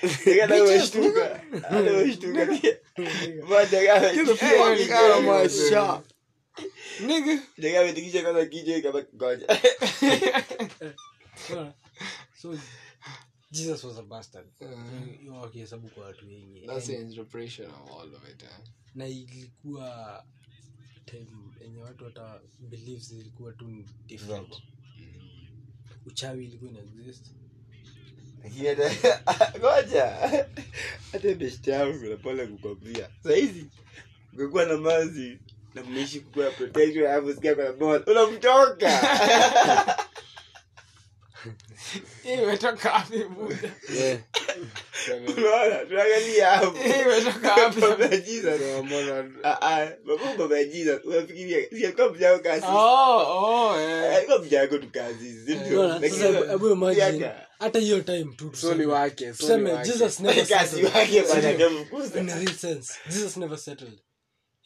[7.08, 7.43] Nigga.
[7.58, 7.82] Nigga.
[7.82, 9.48] Ametikisha kwanza kichwa kama ngoja.
[12.41, 12.58] So
[13.52, 14.48] jesus was a bastard.
[14.62, 14.67] Uh,
[15.19, 16.65] Hiyo wakihesabu kwa watu wengi.
[16.67, 18.50] That's the interpretation of all of it eh.
[18.95, 20.26] na ilikuwa
[21.06, 21.28] time
[21.62, 24.56] yenye watu hata beliefs zilikuwa tu different.
[26.06, 27.26] Uchawi ilikuwa ina exist.
[29.60, 30.06] Ngoja.
[31.12, 33.10] Hata beshte yangu kuna pole kukwambia.
[33.24, 33.65] Sahizi
[34.34, 35.39] ungekuwa na mazi
[35.73, 38.89] na mmeishi kukua protection alafu sikia kuna ball unamtoka.
[42.34, 43.69] Imetoka wapi buda?
[45.38, 46.77] Unaona tunaangalia hapo.
[46.86, 47.82] Imetoka wapi?
[47.82, 48.62] Baba ya Jesus.
[49.43, 51.05] Ah, ah, baba baba ya Jesus.
[51.05, 54.15] Unafikiria si alikuwa mjako kazi oh oh eh.
[54.15, 55.88] Alikuwa mjako tu kazi ndio?
[55.88, 58.86] Lakini hebu- imagine hata hiyo time tu soni tuseme.
[58.86, 61.51] wake tuseme jesus never kazi wake bana
[62.19, 63.99] in a real sense jesus never settled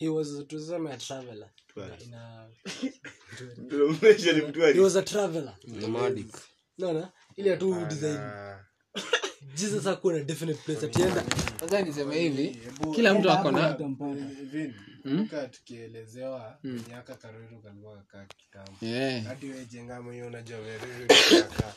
[0.03, 1.49] he was tuseme a traveler.
[2.05, 2.47] In a,
[3.57, 5.55] Ndio mwisho ni mtu he was a traveler.
[5.67, 6.35] Nomadic.
[6.77, 8.19] naona ile tu design.
[9.55, 11.23] jesus hakuwa na definite place atienda
[11.59, 12.59] sasa niseme hivi
[12.95, 13.77] kila mtu ako na
[15.51, 18.71] tukielezewa miaka karuru kalikuwa kakaa kitambo.
[19.27, 20.59] Hadi we jengamo hiyo unajua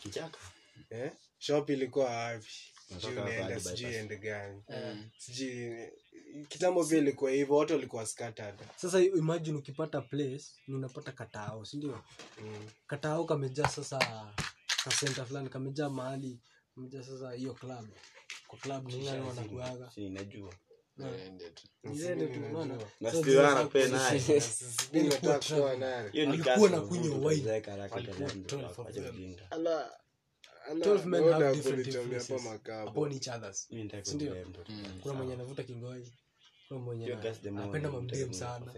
[0.02, 0.38] Kichaka.
[0.90, 1.10] eh?
[1.38, 2.50] shop ilikuwa wapi?
[2.88, 4.62] Sijui unaenda sijui ende gani.
[5.18, 5.88] Sijui
[6.48, 8.55] kitambo pia ilikuwa hivyo watu walikuwa scattered.
[8.76, 12.00] Sasa imagine ukipata place ni unapata katao sindio
[12.42, 12.66] mm.
[12.87, 14.29] katao kamejaa sasa
[14.85, 16.40] kasenta fulani kamejaa mahali
[16.74, 17.88] kamejaa sasa hiyo club.
[18.46, 19.90] Kwa club ningani wanakuaga?
[19.90, 20.55] Si, najua.
[20.96, 21.00] Ni
[26.22, 27.40] Alikuwa na kunywa wine.
[27.40, 29.88] tuzeeka haraka Alikuwa tena,
[30.74, 31.07] 12 of acha them.
[31.07, 31.07] ujinga.
[31.07, 32.31] Ala- ala, 12 men have different influences
[32.88, 33.66] upon each others.
[34.02, 34.35] Sindio?
[35.02, 36.12] kuna mwenye anavuta kingoi
[36.68, 37.07] kuna mwenye
[37.62, 38.72] anapenda mamdem sana.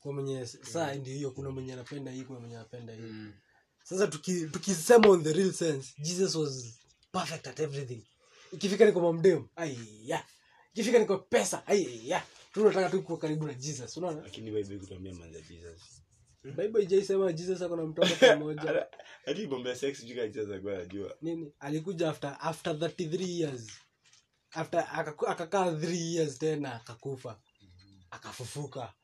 [0.00, 3.02] kuna mwenye saa ndio hiyo kuna mwenye anapenda hii kuna mwenye anapenda hii.
[3.84, 6.74] Sasa tuki- tukisema on the real sense jesus was
[7.12, 8.02] perfect at everything.
[8.52, 10.24] Ikifika ni kwa mamdem aiya.
[10.74, 12.22] Ikifika ni kwa pesa aiya.
[12.52, 14.22] Tunataka tu kuwa karibu na jesus unaona?
[14.22, 16.01] Lakini bible kutuambia manza jesus
[16.44, 18.86] bible ijaisema jesus ako na mtoto mmoja
[19.26, 20.04] hadi sex
[20.86, 21.52] juu nini?
[21.58, 23.66] Alikuja after after 33 years.
[24.50, 24.88] After
[25.26, 27.40] akakaa 3 years tena akakufa.
[28.10, 28.94] Akafufuka.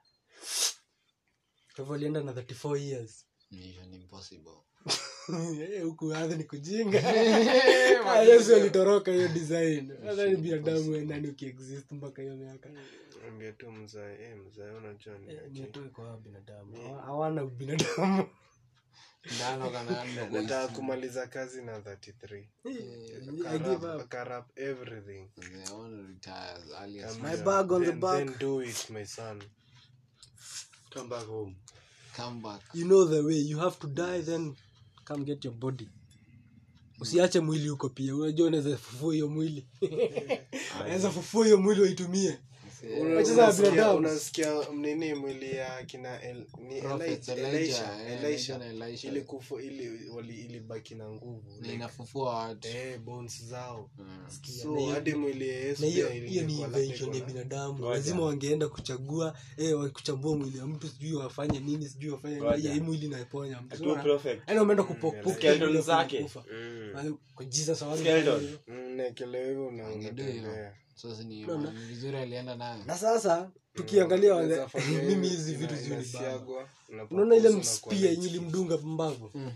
[1.74, 3.27] Kwa hivyo alienda na 34 years.
[3.51, 4.59] Mission impossible
[5.85, 7.03] huku adhi ni kujinga
[8.07, 9.93] Ah, yesu alitoroka hiyo design.
[10.07, 12.71] Hata ni binadamu nani ukiexist mpaka hiyo miaka.
[13.29, 16.95] Ambia tu mzae, eh, mzae unajua ni Eh, ni tu iko binadamu?
[17.07, 18.27] Hawana binadamu.
[20.33, 22.45] Nataka kumaliza kazi na 33
[23.51, 24.01] I give up.
[24.01, 25.29] Akarap everything.
[25.41, 28.19] They want to retire as early as My bag on the back.
[28.27, 29.43] then do it my son.
[30.91, 31.55] Come back home.
[32.17, 33.37] Come back you know the way.
[33.37, 34.57] You have to die then
[35.09, 35.88] come get your body.
[37.01, 38.16] Usiache mwili huko pia.
[38.16, 39.66] Unajua unaweza fufua hiyo mwili.
[40.81, 42.38] Unaweza fufua hiyo mwili waitumie
[43.95, 46.23] unasikia- nini mwili ya kina
[50.35, 52.99] ilibaki na nguvu na inafufua eh,
[53.45, 53.91] zao.
[53.99, 54.07] Mm.
[54.62, 57.91] so hadi mwili ya Yesu na hiyo pia hiyo ni invention ya binadamu.
[57.91, 62.41] Lazima wangeenda kuchagua eh, kuchambua mwili ya mtu sijui wafanye nini sijui wafanye
[62.73, 63.75] hii mwili inaponya mtu.
[63.75, 64.03] Atuwe Unaona?
[64.47, 66.23] yaani wameenda kupokufa Skeleton mwili zake.
[66.23, 66.45] kufa.
[66.53, 66.91] Mm.
[66.95, 68.59] Na kwa jesus hawange- Skeleton.
[71.07, 75.75] Mm, na sasa tukiangalia Unaweza fanya mimi hizi vitu
[77.11, 79.53] unaona ile mspia yenye ilimdunga mbavu Mm.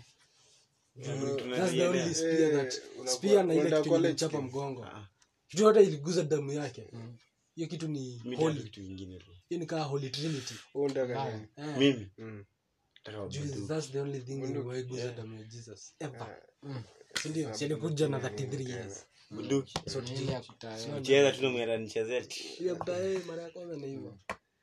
[1.57, 3.83] That's the only spear Eh, na ile
[4.15, 4.85] kitu mgongo.
[4.85, 5.09] Ah.
[5.49, 6.89] kitu hata iliguza damu yake.
[7.55, 8.63] Hiyo kitu ni Mimi nataka holy.
[8.63, 9.27] kitu kingine tu.
[9.49, 10.55] Hiyo ni kaa holy trinity?
[11.57, 12.09] Eh, mimi?
[12.19, 12.45] Mm.
[13.05, 13.67] nataka juu wabudu.
[13.67, 14.59] that's the only thing Bunduki.
[15.17, 16.39] damu ya jesus ever.
[16.63, 16.83] Mm.
[17.23, 17.69] sindio si
[18.09, 22.23] na 33 years bunduki Ni ile ya kutaya cheza tu namwera nichezee
[23.27, 24.19] mara ya kwanza na hivyo.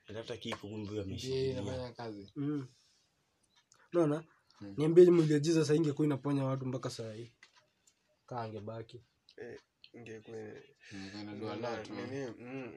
[0.07, 1.91] Natafuta kiko kumbe ameshikilia inafanya
[2.35, 2.67] mm.
[4.77, 7.31] niambie mliajiza saa ingekuwa inaponya watu mpaka saa hii.
[8.25, 9.01] Kaa angebaki.
[12.39, 12.71] Mm,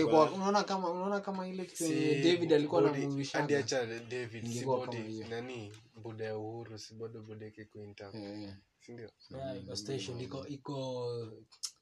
[0.00, 4.44] inakuwa- unaona kama unaona kama ile kitu yenye david alikuwa body- hadi anamuvishaga acha David,
[4.46, 4.64] si
[5.02, 5.26] hiyo.
[5.28, 5.72] nani?
[6.02, 8.14] Buda ya uhuru si bado buda yake iko intact,
[8.86, 9.10] sindio?
[9.30, 10.76] Yeah, iko station iko iko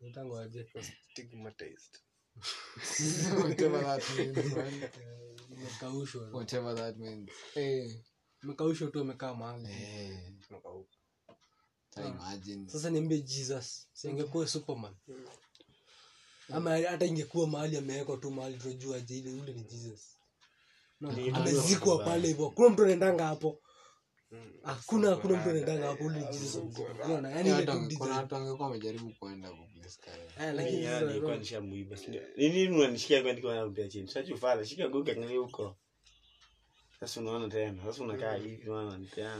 [0.00, 0.44] nitango
[1.12, 1.98] Stigmatized.
[3.44, 4.90] whatever that means man.
[5.52, 7.30] imekaushwa whatever that means.
[7.54, 8.04] Eh
[8.92, 9.68] tu amekaa mahali.
[9.68, 10.32] Eh.
[11.90, 12.68] Try imagine.
[12.68, 14.94] Sasa niambie jesus singekuwa superman?
[16.52, 20.18] Ama hata ingekuwa mahali amewekwa tu mahali tunajua je ile ule ni jesus.
[21.00, 22.50] No, Ni amezikwa pale hivyo.
[22.50, 23.48] Kuna mtu anaendanga hapo.
[23.48, 23.63] Mm.
[24.62, 26.20] Hakuna hakuna mtu anaendanga hapo ule
[27.98, 29.52] kuna watu wangekuwa wamejaribu kuenda
[30.40, 31.60] eh lakini Mimi sasa
[32.36, 33.22] unaona, nini unanishikia
[33.88, 34.08] chini?
[34.08, 34.88] Shika
[35.36, 35.76] huko.
[37.00, 39.36] Sasa tena sasa unakaa hivi unaona nipeana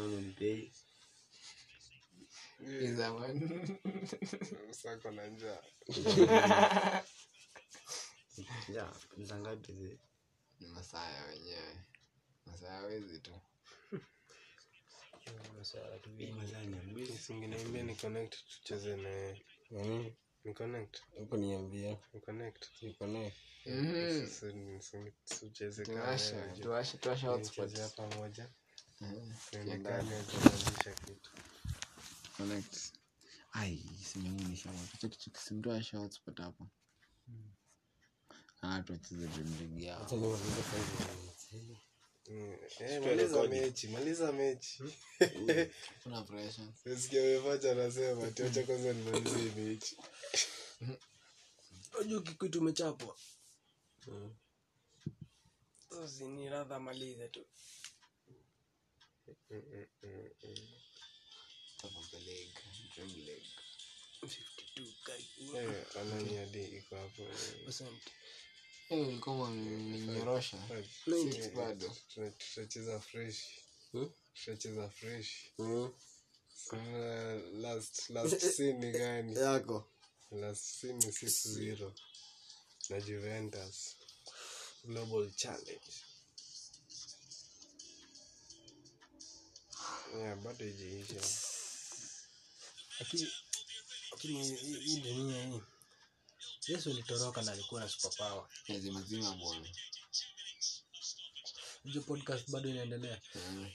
[3.13, 3.39] man.
[5.15, 5.63] Na njaa.
[9.73, 9.99] Zi?
[10.61, 11.77] Ni Masaya wenyewe.
[12.47, 13.31] Masaya wezi tu.
[17.15, 20.17] Usingeniambia ni connect tucheze na yeye.
[20.45, 21.03] Ni connect.
[21.19, 21.99] huko niambia.
[22.13, 22.65] Ni connect.
[22.83, 23.33] Niko naye.
[24.27, 26.63] Sasa ni- si- tucheze kama Tuwashe, yeye, ujue.
[26.65, 27.71] tuwashe, tuwashe hotspot.
[27.71, 28.49] Tucheze pamoja.
[29.51, 31.31] Tuonekane tuanzisha kitu.
[32.37, 32.77] Connect.
[33.53, 34.77] Ai, simu yangu ni shawa.
[35.01, 36.69] Cheki cheki simu tuwashe hotspot hapo.
[38.63, 40.03] Ah, tuwacheze Dream League yao.
[40.03, 41.49] Acha nimalize five minutes.
[42.31, 44.83] Mm, eh, maliza mechi maliza mechi.
[46.03, 46.27] Kuna
[47.01, 49.97] sikia wefacha anasema tiacha kwanza nimalize hii mechi.
[51.99, 53.17] Unajua kikitu umechapwa.
[55.89, 57.47] Sasa ni radha malize tu.
[63.27, 63.51] League.
[64.23, 65.25] 52 kai
[65.57, 67.23] Eh, anani hadi iko hapo
[68.91, 70.57] ulikuwa umeninyorosha.
[71.57, 71.97] Bado.
[72.39, 73.39] Tutacheza fresh.
[73.93, 74.11] Hmm?
[74.35, 75.31] tutacheza fresh.
[75.59, 75.93] Mm.
[77.63, 79.35] Last last scene ni gani?
[79.37, 79.89] Yako.
[80.31, 81.91] last scene ni 6-0
[82.91, 83.97] na Juventus.
[84.85, 85.93] Global challenge.
[90.19, 91.21] Yeah, bado ijeisha
[93.01, 93.29] lakini
[94.13, 95.61] lakini hii hii dunia hii
[96.69, 99.69] yesu alitoroka na alikuwa na superpower Lazima mzima bwana.
[101.85, 103.73] hiyo podcast bado inaendelea Eh.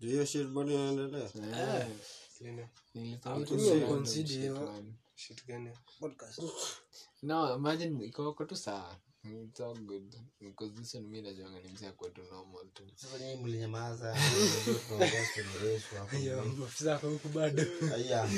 [0.00, 1.30] Ndio hiyo shit bado inaendelea.
[1.34, 2.66] Eh.
[2.94, 4.84] Ndo consider shit, hiyo.
[5.14, 5.70] shit gani
[6.00, 6.42] podcast
[7.22, 9.00] No, imagine iko iko tu sawa.
[9.44, 10.14] It's all good.
[10.40, 12.82] Because this one mimi najuanga ni msia kwetu normal tu.
[12.94, 14.16] Sasa nyinyi mlinyamaza.
[14.88, 16.16] Tunaongea story refu hapo.
[16.16, 17.62] hiyo afisa wako huku bado
[17.94, 18.28] Aya,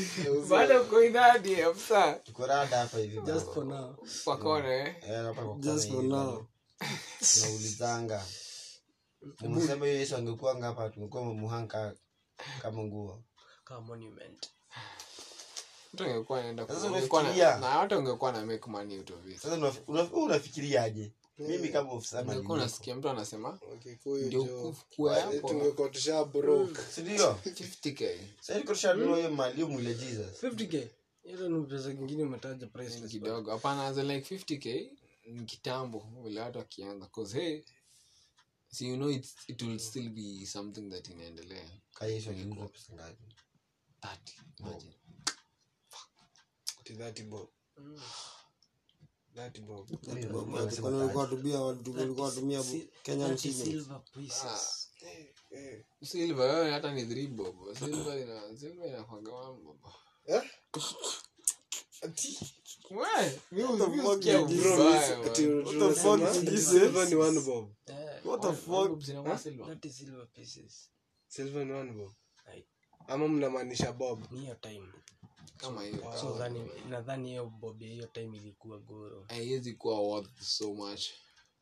[0.48, 2.12] Bado uko idadi afsa.
[2.12, 3.20] tuko rada hapa hivi.
[3.20, 4.80] just for now Pakore.
[4.80, 5.22] eh?
[5.24, 6.10] Hapa kwa Just for now.
[6.10, 6.46] bado.
[7.34, 8.24] Tunaulizanga.
[9.86, 11.94] Yesu angekuwa ngapa tungekuwa muhanga
[12.62, 13.22] kama nguo.
[13.64, 14.50] kama monument
[16.66, 16.72] Ku-
[17.98, 18.98] ungekuwa na make money
[19.88, 21.12] unaf- unafikiriaje?
[21.38, 22.52] Mimi kama ofisa Ungekuwa malimiko.
[22.52, 27.32] unasikia mtu anasema Wakikuyu ndio jo kufukua Eh, hapo tungekuwa tusha broke Si ndio?
[27.44, 28.18] 50k.
[28.40, 30.42] Sasa niko tushanunua hiyo mali mwile Jesus.
[30.42, 30.88] 50k
[31.22, 32.66] hiyo ni pesa kingine umetaja
[33.00, 34.90] Ni kidogo hapana as like 50k
[35.26, 37.62] ni kitambo vile watu wakianza cause hey
[38.72, 42.92] so you know it's, it will still be something that inaendelea Kaya Yesu angekuwa pesa
[42.92, 43.24] ngapi?
[44.02, 44.16] 30
[44.60, 44.92] imagine
[46.90, 47.48] Ati that bob
[49.34, 49.90] that bob
[50.82, 52.62] walikuwa watumia walikuwa watumia
[53.02, 53.64] Kenyan Thirty shillings.
[53.84, 54.90] silver pieces
[55.50, 57.74] eh silver wewe hata ni 3 bob.
[57.78, 59.78] Silver ina silver inakwanga 1 bob.
[62.02, 62.54] Ati.
[62.90, 64.62] Wewe mimi the mimi fuck sikia is this?
[64.62, 65.64] vibaya, ati man.
[65.64, 66.68] tunasema fuck is this?
[66.70, 67.68] silver ni one bob.
[67.86, 68.88] Eh, What the One fuck?
[68.88, 69.66] bob zinakuwa silver.
[69.66, 70.90] thirty silver pieces.
[71.28, 72.12] Silver ni one bob.
[72.46, 72.66] Ai.
[73.08, 74.24] ama mnamaanisha bob
[75.60, 76.14] kama hiyo
[76.88, 81.02] nadhani hiyo bob hiyo time ilikuwa goro haiwezi kuwa worth so much.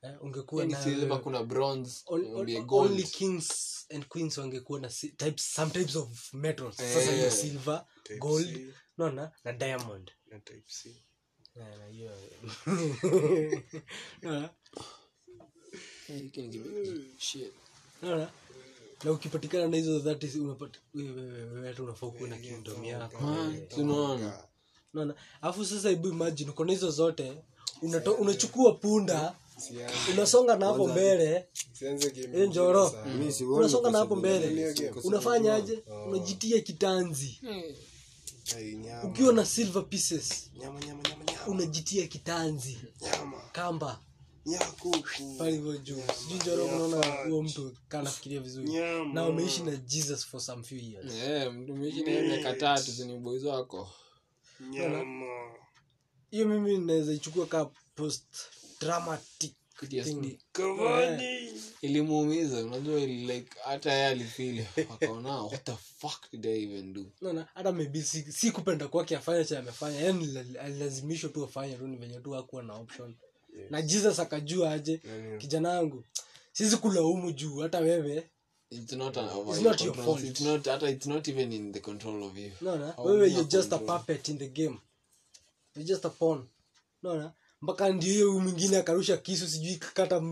[0.02, 2.90] Eh, ungekuwa Yaani na silver kuna bronze on, on, mwambie on, gold.
[2.90, 6.76] only kings and queens wangekuwa na types, some types of metals.
[6.76, 7.32] Sasa Eh.
[7.32, 10.12] silver Type gold C naona na diamond.
[10.26, 11.02] Na type C.
[11.54, 12.10] Na- na hiyo.
[14.22, 14.50] Naona?
[16.06, 16.60] Hiki
[17.18, 17.52] shit.
[18.02, 18.30] Naona?
[19.04, 20.26] Na ukipatikana na hizo dhati
[21.66, 23.20] hata unafaa kuwa na kingdom yako.
[23.24, 24.44] Man, tunaona
[25.42, 27.32] alafu sasa hebu imagine uko na hizo zote
[27.82, 29.34] unato, unachukua punda
[30.12, 31.46] unasonga na hapo mbele.
[32.48, 32.92] njoro.
[33.56, 34.74] unasonga na hapo mbele.
[35.04, 35.82] unafanyaje?
[36.06, 37.40] unajitia kitanzi.
[39.04, 40.50] Ukiwa na silver pieces.
[40.58, 41.46] Nyama nyama nyama nyama.
[41.46, 42.78] Unajitia kitanzi.
[43.52, 44.00] Kamba
[45.48, 46.02] hivyo juu.
[46.18, 48.72] Sijui njoro unaona huo mtu kanafikiria vizuri.
[49.12, 51.12] Na umeishi na jesus for some few years.
[51.14, 53.90] Eh, mtu meishi naye miaka tatu zini boys wako.
[56.30, 58.24] Hiyo mimi naweza ichukua ka post
[58.80, 59.54] dramatic
[61.82, 67.04] ilimuumiza unajua like hata ye alifili akaona what the fuck did i even do?
[67.20, 70.00] Naona hata maybe si, si kupenda kwake afanye cha amefanya.
[70.00, 73.16] Yani alilazimishwa tu afanye tu ni venye tu akuwa na option
[73.70, 75.00] na jesus akajua aje.
[75.38, 76.04] Kijana yangu
[76.52, 78.30] sizi kulaumu juu hata wewe.
[78.70, 80.24] It's not an over It's not your fault.
[80.24, 82.50] it's not hata it's not even in the control of you.
[82.60, 84.78] Naona Au wewe you're just a puppet in the game.
[85.76, 86.46] You're just a pawn.
[87.02, 87.32] Naona
[87.62, 90.22] mpaka ndio hiyo mwingine akarusha kisu sijui kakata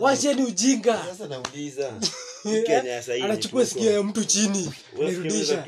[0.00, 1.04] washeni ujinga.
[3.24, 5.64] Anachukua sikio ya mtu chini nirudisha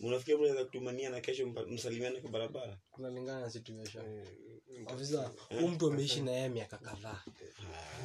[0.00, 2.76] unafikia mnaweza kutumania na kesho msalimiane kwa barabara?
[2.90, 4.04] Kunalingana na situation.
[4.86, 5.30] Ofisa
[5.60, 7.22] huu mtu ameishi na yeye miaka kadhaa.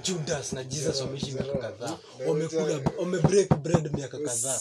[0.03, 1.99] Judas na jesus wameishi miaka kadhaa.
[2.27, 4.59] wamekula wamebreak bread miaka kadhaa.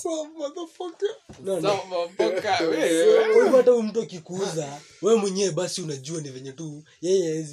[1.45, 1.71] No, no.
[1.71, 3.49] Soma mpaka wewe.
[3.57, 7.47] Hata huyu mtu akikuuza wewe mwenyewe basi unajua ni venye tu yeye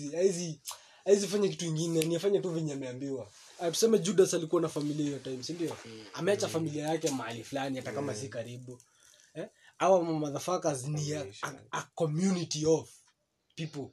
[1.06, 3.28] haezi fanya kitu ingine ni afanye tu venye ameambiwa.
[3.60, 5.78] Ah, tuseme judas alikuwa na familia hiyo time sindio
[6.14, 8.80] ameacha familia yake mahali fulani hata kama si karibu
[9.80, 9.86] eh?
[9.88, 12.90] awa motherfuckers ni a, a, a community of
[13.56, 13.88] people.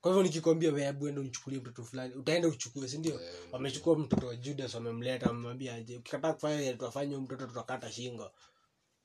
[0.00, 2.14] Kwa hivyo nikikwambia weabu enda unichukulie mtoto fulani.
[2.14, 3.20] Utaenda uchukue sindio
[3.52, 4.26] wamechukua mtoto.
[4.26, 5.96] wa judas wamemleta wamemwambia aje.
[5.96, 8.30] Ukikataa kufanya tuwafanye mtoto tutakata shingo.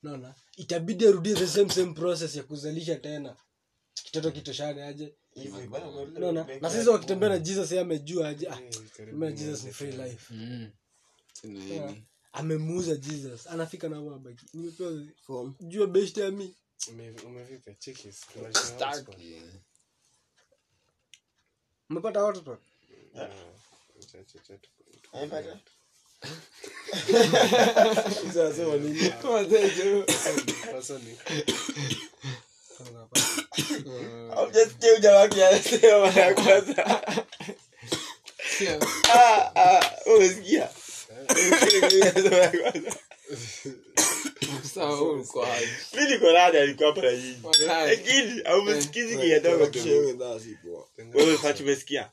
[0.02, 3.36] Naona itabidi arudie the same same process ya kuzalisha tena.
[3.94, 5.14] Kitoto kitoshane aje?
[6.18, 8.48] Naona na sisi wakitembea na jesus ye amejua aje?
[8.48, 10.34] Ah, jesus ni free life.
[10.34, 10.70] Mm.
[11.44, 11.94] Yeah.
[12.32, 13.46] Amemuuza jesus.
[13.46, 14.92] Anafika na mabaki nimepewa
[15.60, 16.54] jua best ya mi
[16.88, 17.74] Ume- umefika?
[17.74, 19.14] Chikis tunashare hotspot.
[19.14, 19.42] Staki.
[21.90, 22.58] umepata watoto
[23.16, 23.28] Ah,
[24.12, 24.70] cha- cha- cha- tu-
[30.72, 31.18] Personally,
[34.34, 37.00] Haujasikia uja wake anasema mara ya kwanza.
[39.12, 40.68] Ah, ah, umesikia
[45.96, 47.10] mi niko rada alikuwa hapa na
[47.86, 49.66] lakini haumesikizi kiadogo
[51.14, 52.10] wewe fati umesikia.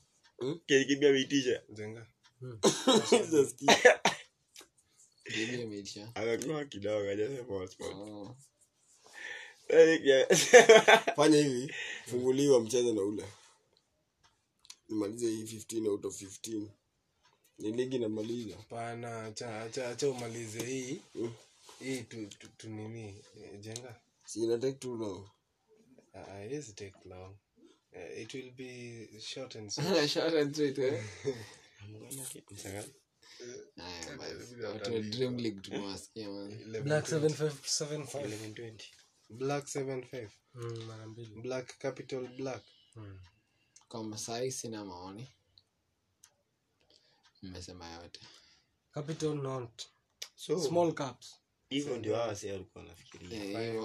[5.37, 6.11] Bibi ameisha.
[6.15, 7.53] amekuwa kidogo hajasema.
[7.85, 8.35] Oh.
[11.15, 11.73] fanya hivi
[12.09, 13.23] funguliwa mcheze na ule
[14.89, 16.67] nimalize hii 15 out of 15
[17.59, 21.01] ni ligi namaliza pana acha acha acha umalize hii.
[21.79, 23.95] Hii tu, tu, tu nini eh, jenga.
[24.25, 25.29] Si ina take too long.
[26.13, 27.35] Uh, it is take long.
[27.93, 30.09] Uh, it will be short and sweet.
[30.09, 31.03] Short and sweet, eh?
[33.77, 34.55] Haya, basi.
[34.61, 36.63] Watu wa Dream League tumewasikia, man.
[36.83, 38.83] black 7575 1120.
[39.29, 40.83] black 75 Mm,
[41.43, 42.63] mara capital black.
[43.87, 45.27] Kwamba sahii sina maoni
[47.47, 48.19] mmesema yote.
[48.91, 49.83] Capital not.
[50.35, 51.35] So, small caps.
[51.69, 52.83] hivyo ndio hawa wase walikuwa
[53.35, 53.75] Eh,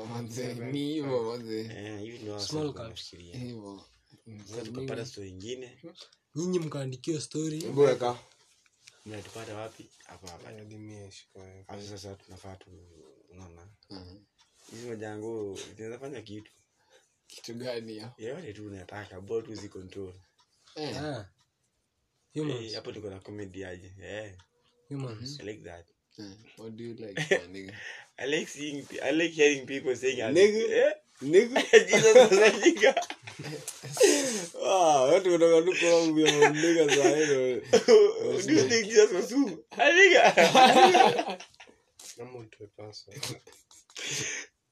[4.27, 5.79] Eh, tukapata story ingine
[6.35, 7.65] nyinyi mkaandikiwa story.
[9.07, 9.91] Mnatupata wapi?
[10.05, 10.51] Hapa hapa.
[11.67, 12.71] Hapo sasa tunafaa tu
[13.31, 13.69] unaona?
[13.91, 14.19] Mhm.
[14.71, 16.53] hizi majango zinaweza fanya kitu.
[17.27, 20.15] Kitu gani yote tu unataka bora tu zicontrol
[20.75, 21.09] Eh, ah.
[21.19, 21.25] Eh,
[22.35, 22.75] humans.
[22.75, 23.93] Hapo tuko na comedy aje?
[24.03, 24.33] Eh.
[24.89, 25.41] Humans.
[25.41, 25.85] I like that.
[26.19, 26.25] Eh,
[26.59, 27.15] what do you like
[27.53, 27.73] nigga?
[28.19, 30.69] i like seeing i like hearing people saying Nigga.
[30.71, 30.93] eh?
[31.23, 31.63] Nigga?
[31.89, 32.95] Jesus was a nigga.
[34.65, 37.61] Ah watu kutoka tu kwa mbia za hilo
[38.47, 39.65] do you think jesus was who?
[39.71, 40.37] A nigga.
[42.21, 43.21] Ama utoe password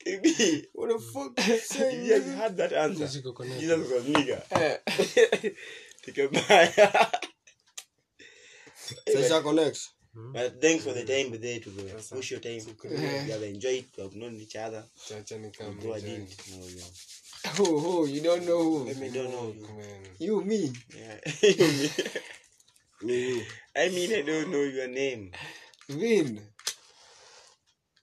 [0.07, 0.69] Maybe.
[0.75, 1.77] what the fuck If
[2.27, 4.43] you had that answer jesus was nigga.
[4.51, 5.53] Eh,
[6.03, 7.11] tikabaya
[9.13, 9.79] sasa connect
[10.33, 11.71] But thanks for the time today to
[12.11, 12.59] push your time.
[12.83, 13.85] We have enjoyed.
[13.97, 14.83] We have known each other.
[15.07, 16.27] chacha ni We kama grow a join.
[16.27, 16.83] didn't know you.
[17.57, 18.85] who, who, you don't know who?
[18.91, 19.63] Let me don't know you.
[19.79, 20.03] man.
[20.19, 20.73] You, me.
[20.99, 21.21] Yeah.
[23.03, 23.39] ni
[23.77, 25.31] I mean, I don't know your name.
[25.89, 26.41] Vin.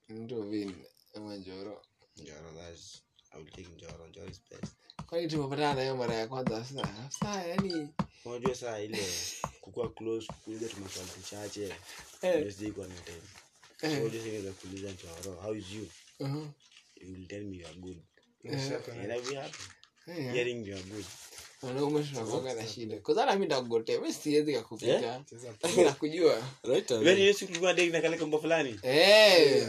[0.10, 0.72] Ndo Vin.
[1.16, 1.82] Ama Njoro.
[2.24, 3.02] Joro, that's.
[3.34, 4.08] I will take Joro.
[4.16, 4.74] Joro is best.
[5.08, 7.90] kwani tumepatana nayo mara ya kwanza sasa Sasa, yani
[8.26, 8.98] Unajua saa ile
[9.68, 11.74] kukua close kuuliza tu maswali chache
[12.22, 12.54] Eh.
[12.54, 13.22] Sijui kwa nini time.
[13.82, 15.88] So unajua singeweza kuuliza Joro, how is you?
[16.20, 16.48] uh-huh.
[17.02, 17.98] You will tell me you are good.
[18.44, 19.58] Nishaka And I'll be happy
[20.08, 20.34] yeah.
[20.34, 21.06] hearing you are good.
[21.62, 27.16] wanaume tunakuwaga na shida kazana mi ndakugotea mi siwezi kakupita cheza mi nakujua right Wewe
[27.16, 28.80] ni Yesu kulikuwa ndege na kale kombo fulani.
[28.84, 29.68] Eh,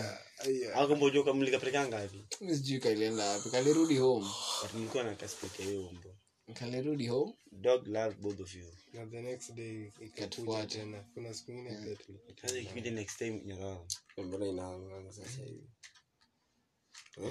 [0.75, 2.09] Au kombo joka mlikapeleka
[2.41, 4.27] mi sijui kalienda wapi kalirudi home
[4.63, 6.15] But na kaspeke hiyo kombo.
[6.55, 7.33] Kalirudi home.
[7.53, 8.65] Dog loves both of you.
[8.95, 10.67] na the next day Ikatufuata.
[10.67, 11.05] tena.
[11.15, 13.87] Kuna siku ingine pia tulipita Sasa ikipita next time Nyororo.
[14.19, 15.65] mbona inaangaza sasa hivi?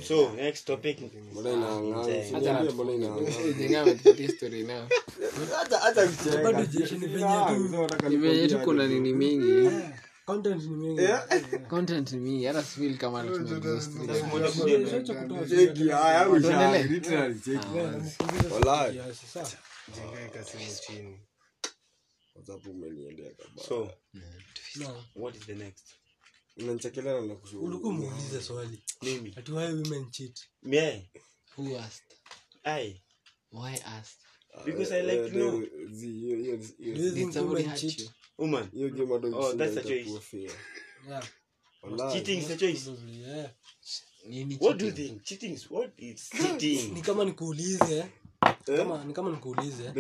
[0.08, 0.98] So, next topic.
[1.32, 3.42] mbona inaangaza mbona inaangaza
[5.58, 9.70] hata hata bado jeshi ni venye tu ni venye tu kuna nini mingi
[10.28, 11.02] content ni mingi.
[11.74, 14.00] Content ni mingi hata sifil kama tumeexhaust
[14.94, 16.84] Acha kutoa cheki haya usha Tuendelee.
[16.84, 18.94] literally cheki Yeah, namkumbusha Wallahi.
[18.94, 19.50] kiasi, sawa.
[19.96, 21.20] jenga ikasimu chini.
[22.36, 23.68] Words hapo umeniendea kabisa?
[23.68, 23.92] So
[24.76, 25.04] no.
[25.16, 25.88] what is the next?
[26.58, 28.84] Unanichekelea na kushu ulikuwa muulize swali.
[29.36, 30.40] Ati why women cheat?
[31.58, 32.18] Who asked?
[32.64, 33.02] i
[33.52, 34.20] Why asked?
[34.66, 35.64] because I like to know.
[38.38, 40.00] Woman hiyo game Oh, ukishinda that's a choice.
[40.02, 40.22] itakuwa
[41.10, 41.24] yeah.
[41.82, 42.14] Wallahi.
[42.14, 42.90] cheating is a choice.
[43.28, 43.50] yeah.
[44.28, 45.24] Nini what do you think?
[45.24, 45.92] Cheating is what?
[45.98, 46.94] Is cheating.
[46.94, 48.06] Ni kama nikuulize.
[48.78, 49.94] Kama ni kama nikuulize.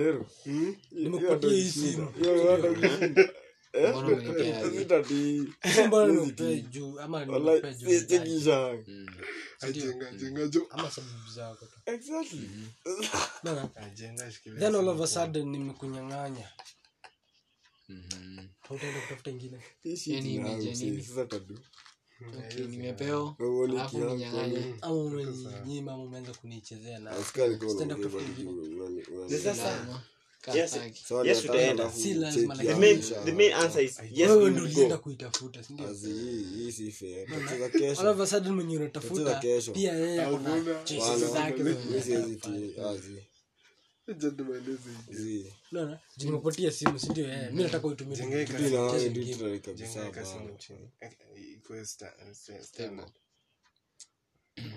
[0.91, 2.13] Nimekupatia hii simu.
[3.73, 3.93] Eh?
[15.45, 16.49] Nimekunyang'anya.
[18.69, 19.59] Utaenda kutafuta ingine.
[22.69, 23.35] Nimepewa
[23.69, 24.75] alafu ninyang'anye.
[24.81, 24.95] Ama
[25.93, 28.41] ama umeanza kunichezea na Nasikia niko Stand up unaongea to vitu,
[29.27, 29.39] ingine.
[29.39, 30.01] Sasa-
[30.53, 30.71] Yes.
[33.25, 33.83] The main answer.
[33.83, 35.63] is yes wewe ulienda kuitafuta
[36.55, 37.27] hii si fair.
[37.27, 38.01] Tutacheza kesho.
[38.51, 39.41] mwenye unatafuta
[39.73, 43.23] pia yeye kuna chesi zake mimi siwezi kutaka azi,
[46.17, 49.19] Nimekupatia simu sindio eh mi nataka uitumie Jenga hii tu- kasi- Kitu ina- Cheza kitu
[49.25, 49.49] game.
[49.49, 50.55] ina- kabisa jenga kasi bana.
[50.57, 51.11] chini Eh,
[51.53, 52.63] ikuwe sta- sta- Stable.
[52.63, 53.11] standard.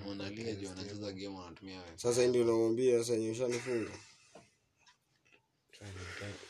[0.09, 1.93] wanalia juu wanacheza game wanatumia wewe.
[1.99, 3.91] sasa hii ndio unamwambia sasa ushanifunga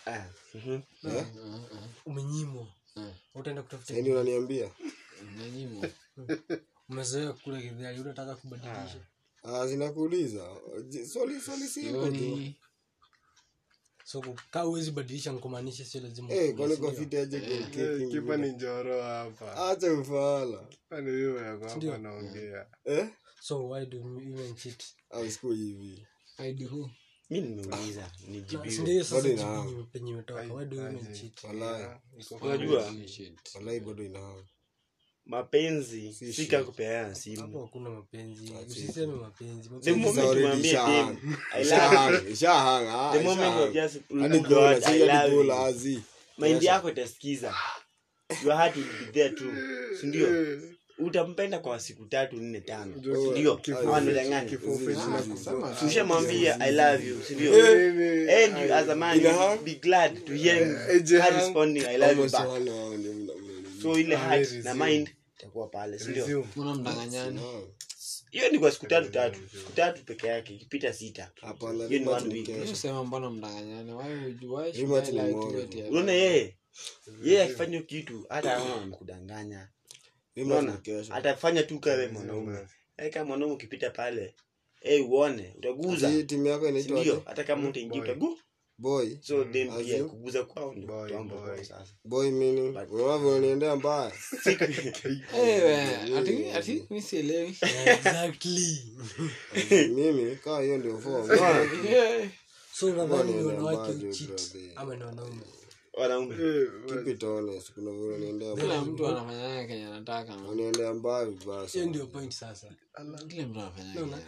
[0.07, 0.25] ah
[0.55, 0.81] mhm.
[1.05, 1.27] Eh?
[2.07, 2.67] umenyimwa
[2.97, 3.13] Mm.
[3.35, 4.71] utaenda kutafuta Sasa hii ndio unaniambia
[6.89, 9.07] umezoea kula kidhali unataka kubadilisha
[9.43, 10.57] Ah, zinakuuliza
[11.13, 12.57] swali swali simple Sioni.
[14.11, 16.55] So kaa uwezi badilisha nkumaanisha sio lazima eh
[17.19, 19.71] aje Eh, kipa ni njoro hapa.
[19.71, 19.93] Acha
[21.41, 23.09] yako hapa naongea eh?
[23.43, 24.85] So why do women cheat?
[25.11, 26.07] Au hivi.
[26.39, 26.91] I do who?
[27.31, 28.11] mi nimeuliza
[29.05, 31.45] sasa Bado jibu ina- yenye- penye imetoka why do women cheat?
[32.41, 32.95] Unajua?
[33.55, 34.35] Holy bado ina
[35.31, 38.53] mapenzi sika kupeana hapo hakuna mapenzi.
[38.69, 39.69] Usiseme mapenzi.
[39.81, 41.17] The moment already umwambie ishahang.
[41.53, 43.73] i love you Ishahang, ishahang, ah, the moment ishahang.
[43.73, 45.33] just Hadi good goal, word, si I love
[45.91, 46.03] you.
[46.39, 47.55] mind yako itasikiza
[48.45, 49.53] your heart will be there too.
[50.01, 50.29] Sindio
[50.99, 52.95] utampenda kwa siku tatu nne tano.
[52.95, 55.77] Sindio Zi- sina zi- kusema.
[55.87, 57.53] ushamwambia i love you sindio
[58.45, 62.23] and you as a man you be glad to hear Eh, her responding i love
[62.23, 62.47] you back.
[63.83, 65.11] so ile Ah, heart na mind
[65.41, 66.45] itakuwa pale sindio
[68.31, 69.41] hiyo ni kwa siku tatu tatu.
[69.59, 71.31] siku tatu peke yake ikipita sita.
[75.91, 76.57] Unaona yeye?
[77.25, 79.69] Yeye akifanya hiyo kitu hata amekudanganya
[80.37, 80.81] unaona?
[81.11, 82.59] atafanya tu kawe mwanaume.
[82.99, 84.35] Yaani kama mwanaume ukipita pale
[85.09, 86.09] uone utaguza.
[86.09, 87.13] Hii timu yako inaitwa ndio?
[87.15, 87.23] aje?
[87.27, 88.11] hata kama utaingia Boy.
[88.11, 88.39] utagu
[88.81, 89.17] boy.
[89.21, 90.09] So dem As pia in?
[90.09, 91.45] kuguza kwao ndio Boy, kitambo boy.
[91.45, 91.93] kwao sasa.
[92.05, 94.13] Boy meaning wewe unaniendea mbaya.
[95.37, 97.57] Eh, ati- ati mi sielewi.
[97.87, 98.79] exactly.
[99.95, 101.29] Mimi kaa hiyo ndio form.
[102.73, 105.41] So unadhani ni wanawake cheat ama ni wanaume?
[105.95, 106.35] Wanaume.
[106.89, 108.83] Keep it honest kuna vile unaniendea kila mbaya.
[108.83, 110.47] mtu anafanyanga kenye anataka man.
[110.47, 111.87] unaniendea mbaya vibaya hiyo sana.
[111.87, 112.67] ndio point sasa.
[113.29, 114.19] Kila mtu anafanyanga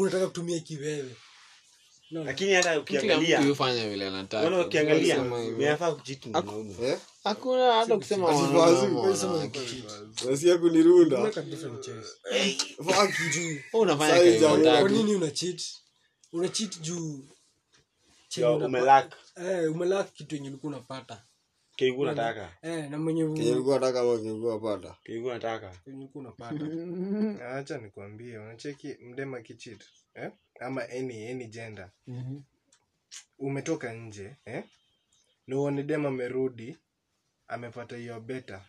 [0.00, 1.16] Unataka kutumia kiwewe
[2.10, 2.30] Unaona?
[2.30, 5.58] lakini hata kila ukiangalia mtu hufanya vile anataka unaona ukiangalia Sema hivyo.
[5.58, 6.98] minafaa kujitu na mwanaume Eh?
[7.24, 9.58] hakuna hata kusema Ati wanaume vazi, ama Wewe sema wanawake.
[9.58, 10.22] ni kucheat.
[10.24, 12.08] Unasikia kunirunda Make a different choice.
[12.76, 13.42] Fuck you.
[13.42, 14.88] Wewe unafanya Size kenye ya kwa unataka.
[14.88, 15.62] nini una cheat
[16.32, 17.24] una cheat juu
[18.28, 21.22] chenye umelak eh kitu enye ulikuwa unapata
[21.76, 22.56] keigu nataka.
[22.62, 23.24] eh na mwenye
[23.74, 24.02] nataka
[25.04, 25.72] keigu nataka.
[27.56, 30.30] Acha nikwambie unacheki mdema kichit eh?
[30.60, 31.90] ama any, any gender.
[33.38, 34.64] Umetoka nje eh?
[35.46, 36.76] nuone dema amerudi
[37.48, 38.64] amepata hiyo beta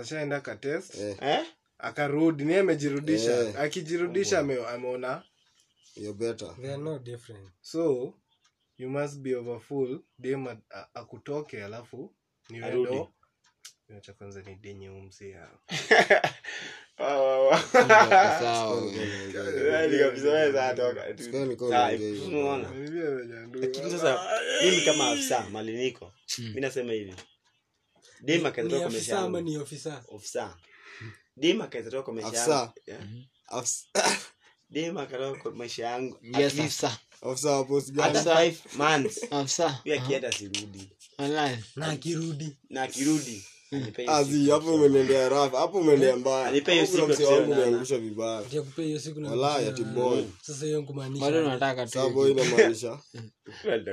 [0.00, 1.46] ashaenda katest Eh, eh?
[1.78, 3.40] akarudi ni amejirudisha.
[3.48, 3.60] Eh.
[3.60, 5.22] akijirudisha ame, ameona
[5.94, 7.50] hiyo beta they are not different.
[7.60, 8.14] So
[8.78, 10.46] you must be of a fool dem
[10.94, 12.14] akutoke alafu
[12.50, 13.08] ni Arudi.
[14.00, 14.90] cha kwanza ni denye
[23.60, 24.20] lakini sasa
[24.64, 26.12] mimi kama afisa mali niko.
[26.38, 27.14] Mi nasema hivi.
[28.20, 29.62] Dem ni akaweza maisha yangu.
[29.62, 30.04] ofisa?
[30.08, 30.56] Ofisa.
[31.36, 32.72] Dem akaweza toka maisha yangu.
[32.86, 33.00] Yeah.
[34.70, 36.18] Dem akatoka kwa maisha yangu.
[36.22, 36.98] Yes, afisa.
[37.22, 38.18] Afisa wa post gani?
[38.18, 39.80] Hata five months Afisa.
[39.84, 41.64] pia akienda sirudi Wallahi.
[41.76, 42.56] na akirudi.
[42.70, 43.44] Na akirudi
[44.06, 46.46] azi hapo umenendea rafa hapo umeendea mbaya.
[46.46, 48.40] Anipe hiyo siku msee wangu umeangusha vibaya.
[48.46, 52.28] Ndio kupea hiyo siku na wala ya kucheza- sasa hiyo kumaanisha bado nataka tu sabo
[52.28, 52.98] inamaanisha?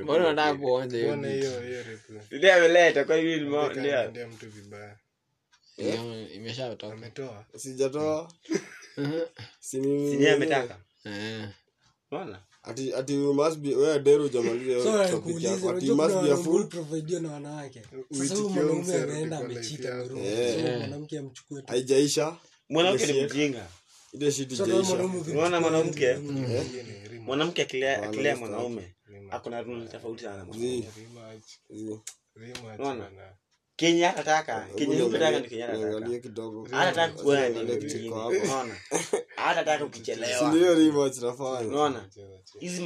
[0.07, 2.21] Bado nataka kuonja hiyo Mbona hiyo hiyo replay?
[2.31, 4.97] Ndio ameleta kwa hiyo Ndeka ndio mtu vibaya.
[6.33, 6.93] Imeshatoka.
[6.93, 7.45] Ametoa?
[7.55, 8.31] Sijatoa.
[9.59, 10.77] Si mimi ametaka.
[11.05, 11.49] Eh.
[12.65, 15.69] Ati ati you must be wewe dero jamaliza hiyo topic yako.
[15.69, 16.61] ati you must be a fool.
[16.61, 17.81] huprovaidiwa na wanawake.
[17.81, 20.77] Sasa Uitikio mwanaume ameenda amechita amerudi Eh.
[20.79, 21.67] Mwanamke amchukue tu.
[21.67, 22.35] Haijaisha.
[22.69, 23.67] Mwanamke ni mjinga.
[24.13, 26.13] ile shit Unaona mwanamke?
[26.13, 28.95] rematch, Mwanamke akilea akilea mwanaume
[29.31, 30.45] akona runi rule tofauti sana.
[30.45, 30.83] mwanaume.
[32.79, 33.09] Unaona?
[33.77, 34.95] Kenya atataka, Kenya
[35.99, 36.73] ni kidogo ni
[38.15, 38.29] hapo.
[38.29, 38.75] Unaona?
[39.85, 40.49] Ukichelewa.
[40.53, 40.75] ndio
[41.67, 41.99] Unaona?
[42.09, 42.59] Cheza, cheza.
[42.59, 42.81] Hizi.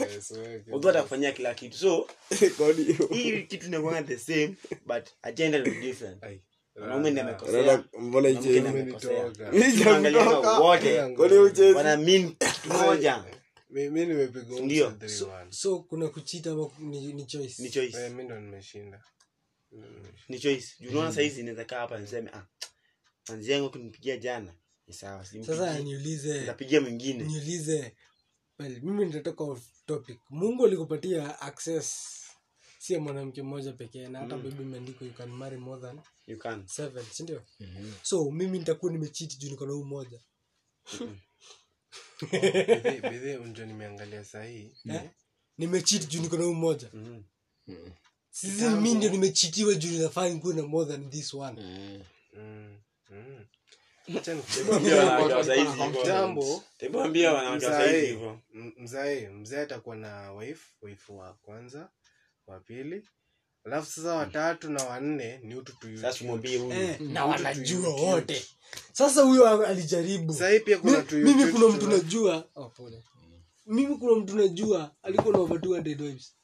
[0.00, 0.34] Eh, so.
[0.72, 1.78] Ukiwa atakufanyia kila kitu.
[1.78, 2.06] So,
[3.12, 4.54] hii kitu inakuwa the same
[4.86, 6.24] but agenda ni different.
[6.78, 7.84] Mwanaume ndiye amekosea.
[7.98, 8.28] Mbona
[10.60, 11.38] wote kwani
[11.74, 12.34] wana mean
[12.68, 13.24] moja.
[13.70, 14.86] Nimepigwa Ndio.
[14.88, 15.50] umsa 3-1.
[15.50, 18.08] so kuna kuchita ni, ni choice Ni choice.
[18.08, 19.02] mimi ndo nimeshinda
[20.28, 20.74] Ni choice.
[20.80, 22.46] Juu unaona saa hizi inaweza kaa hapa niseme ah
[23.28, 24.54] manzi yangu kunipigia jana.
[24.86, 27.24] Ni sawa, sasa niulize Nitapigia mwingine.
[27.24, 27.96] niulize
[28.58, 32.14] well, mimi nitatoka off topic mungu alikupatia access
[32.78, 34.42] si mwanamke mmoja pekee na hata mm.
[34.42, 36.66] bibi imeandikwa you can marry more than You can.
[36.66, 37.42] seven sindio
[38.02, 40.20] so mimi nitakuwa nimechiti juu niko na huu mmoja
[42.22, 45.10] Bedhe- bedhe unjo nimeangalia sahii eh?
[45.58, 47.22] nimechiti juu niko na huu mmoja Mhm.
[48.40, 51.60] Sisi mi ndio nimechitiwa juu ninafaa nikuwe na more than this one.
[51.60, 52.00] Eh.
[52.36, 52.76] Mm,
[53.10, 53.44] mm.
[57.56, 58.40] Mzae hivyo.
[58.54, 61.88] m- mzae mzae atakuwa na wife wife wa kwanza
[62.46, 63.02] wa pili.
[63.64, 66.72] Alafu sasa watatu na wanne ni utu tu Sasa tumwambie huyu.
[66.72, 68.44] eh, na wanajua wote.
[68.92, 70.32] Sasa huyo alijaribu.
[70.60, 72.44] Pia kuna mimi kuna mtu najua.
[72.56, 72.72] Oh,
[73.66, 74.94] mimi kuna mtu najua.
[75.02, 76.34] Alikuwa na over 200 wives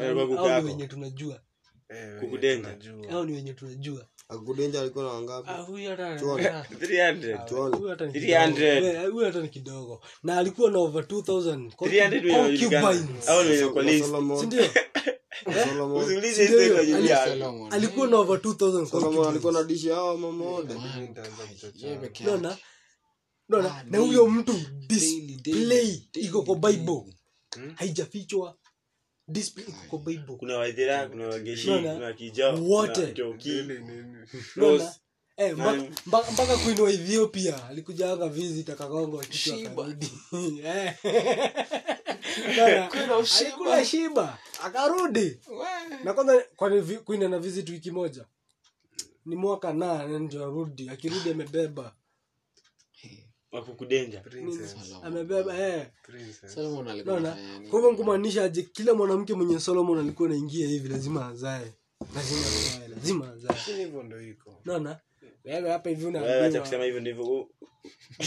[0.00, 1.40] Eh, ni- wenye tunajua
[1.88, 3.10] Eh, tunajua.
[3.10, 6.48] hao ni wenye tunajua akudenja alikuwa na wangapi Ah, huyu hata Tuone.
[6.48, 7.38] ah, 300.
[7.48, 7.76] Tuone.
[7.76, 8.74] huyu hata ni 300.
[8.80, 8.86] kidogo.
[8.86, 12.86] Eh, huyu hata ni kidogo na alikuwa na over 2000 300 wenye wanajulikana.
[12.88, 13.26] concubines.
[13.26, 14.04] Hao ni wenye kwa list.
[14.08, 14.64] Solomon- sindio
[15.66, 17.24] Solomon- Usiulize Ndio, hizo kwa ali- Julia.
[17.26, 17.72] Solomon.
[17.72, 21.14] alikuwa na over 2000 Solomon alikuwa na dishi hao mamoja Mimi.
[21.74, 22.36] Yeye peke yake.
[22.36, 22.56] Unaona?
[23.48, 23.84] Unaona?
[23.86, 24.52] na huyo mtu
[24.86, 27.02] display iko kwa bible
[27.54, 27.72] Hmm?
[27.76, 29.17] haijafichwa display iko kwa bible
[30.38, 31.94] Kuna Waithira, kuna Wageshi, Unaona?
[31.94, 32.92] kuna Kijao, Wote.
[32.92, 34.16] kuna Njoki, Ili nini?
[34.56, 34.78] Unaona?
[34.78, 35.00] Rose.
[35.36, 35.90] Eh, mpaka- Nani?
[36.06, 39.94] mpaka mpaka queen wa ethiopia alikujaanga visit akagonga Shiba.
[43.84, 45.38] shiba akarudi
[46.04, 48.24] na kwanza kwani vi- queen ana visit wiki moja
[49.26, 51.94] ni mwaka na ndio arudi akirudi amebeba
[53.52, 54.20] wakukudenja.
[54.20, 54.76] Princess.
[55.02, 55.86] amebeba eh.
[56.02, 56.54] Princess.
[56.54, 57.70] Solomon alikuwa naona anafanya nini?
[57.70, 61.72] kwa hivyo kumaanisha aje kila mwanamke mwenye solomon alikuwa naingia hivi lazima azae.
[62.14, 63.48] Lazima azae lazima azae.
[63.56, 64.60] Lakini hivyo ndo iko.
[64.64, 64.98] Naona
[65.44, 67.24] wewe hapa hivi Wewe unaambiwa kusema hivyo ndivyo.
[67.24, 67.50] u-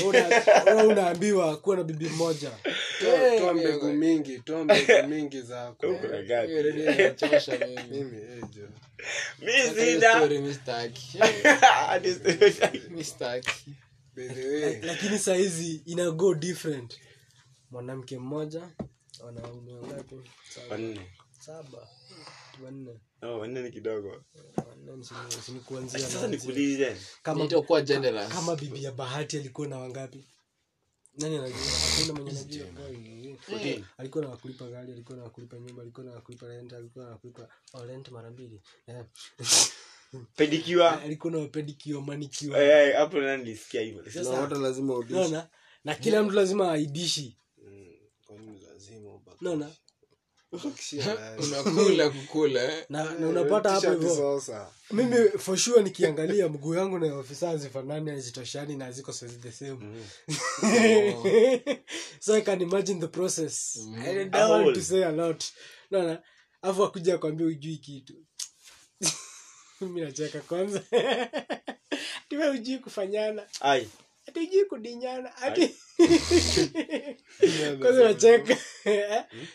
[0.08, 0.28] una-
[0.66, 2.52] wewe unaambiwa kuwa na bibi mmoja.
[3.00, 7.16] Toa- toa mbegu mingi toa mbegu mingi zako eh.
[9.42, 10.22] Mi sina.
[14.82, 17.00] lakini sahizi ina go different.
[17.72, 18.70] Mwanamke mmoja
[19.24, 20.16] wanaume wangapi?
[20.70, 21.12] Wanne.
[21.40, 21.88] saba.
[22.64, 23.00] Wanne.
[23.22, 24.24] Oh, wanne ni kidogo.
[28.30, 30.26] kama bibi ya bahati alikuwa na wangapi?
[31.18, 31.58] Nani anajua?
[33.42, 33.86] Fourteen.
[33.98, 38.62] alikuwa nawakulipa gari alikuwa nawakulipa nyumba alikuwa nawakulipa rent alikuwa nawakulipa oh, rent mara mbili
[40.14, 41.04] Eh.
[41.04, 42.64] Alikuwa na wapedikiwa manikiwa.
[42.64, 44.02] Eh, eh, hapo nani nilisikia hivyo.
[44.04, 45.50] na Sasa- lazima udishi naona
[45.84, 47.38] na kila mtu lazima aidishi.
[48.30, 49.70] Mm, lazima naona
[51.44, 52.86] unakula kukula.
[52.90, 54.42] Na, na unapata hapo hivyo.
[54.92, 59.78] mimi for sure nikiangalia mguu yangu na ofisa hazifanani hazitoshani na ziko size the same.
[62.20, 63.78] So i can imagine the process.
[63.98, 65.46] I don't want to say a lot.
[65.92, 66.24] Naona
[66.62, 68.14] afu akuja kwambia ujui kitu
[69.90, 70.82] mi nacheka kwanza.
[72.30, 73.44] Tiwe ujui kufanyana.
[73.62, 73.90] Ai.
[74.28, 75.38] ati ujui kudinyana.
[75.38, 75.68] Ati
[77.82, 78.58] kwanza nacheka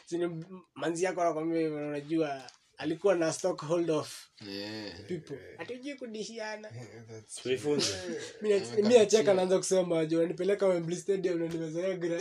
[0.06, 2.42] sini manzi yako anakwambia unajua
[2.78, 3.32] alikuwa na
[3.90, 5.00] of Yeah.
[5.08, 5.38] people.
[5.94, 6.70] Kudishiana
[7.42, 7.94] Tulifunze.
[8.82, 9.82] Mi nacheka naanza kusema
[10.66, 12.20] Wembley stadium na nimezoea gra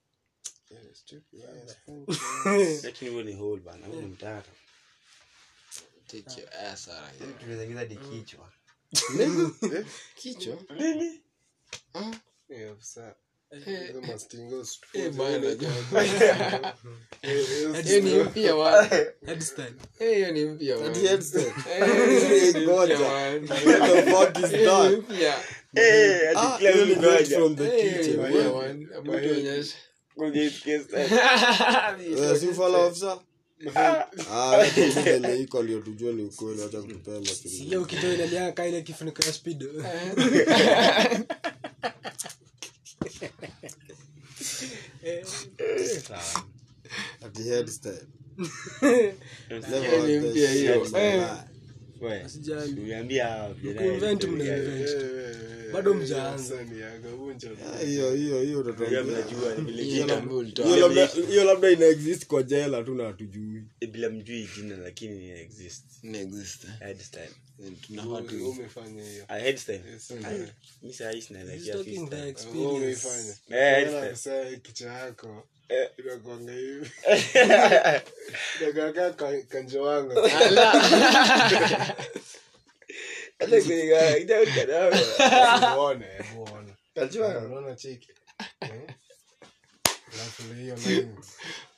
[2.83, 3.33] lakini huo ni
[7.85, 8.51] di kichwa.
[10.15, 10.57] Kichwa?
[10.79, 11.21] Nini
[18.01, 18.55] ni mpya
[19.99, 20.77] hiyo ni mpya
[28.99, 29.81] mpya
[30.17, 30.93] mpya.
[32.33, 32.45] eh
[34.31, 35.63] Ah, hiyo ni iko
[36.23, 37.19] ukweli wacha kutupea
[37.81, 39.63] ukitoa inalia ile kifuniko ya speed.
[47.25, 48.05] Ati headstyle.
[48.81, 49.13] Hiyo.
[50.85, 51.50] ni
[55.73, 56.43] Bado mjaanza.
[56.43, 58.15] Sasa ni aga, vunja Ah, Hiyo.
[58.15, 59.03] Hiyo hiyo Unajua utatuambia.
[59.03, 60.77] mnajua ni vile hiyo jina ndio ulitoa.
[61.29, 63.63] Hiyo labda ina exist kwa jela tu na hatujui.
[63.91, 65.85] bila mjui jina lakini ina exist.
[73.49, 73.87] Eh.
[74.25, 75.89] Eh, kichwa yako Eh.
[76.53, 76.91] hivi.
[78.61, 79.13] Inakaa
[79.49, 80.11] kanjo wangu.
[83.39, 84.95] Hata kwenye ga- kidogo kidogo.
[85.77, 86.73] uone hebu uone
[87.37, 88.09] unaona chiki.
[88.61, 88.69] Eh?
[90.13, 91.07] Alafu hiyo line.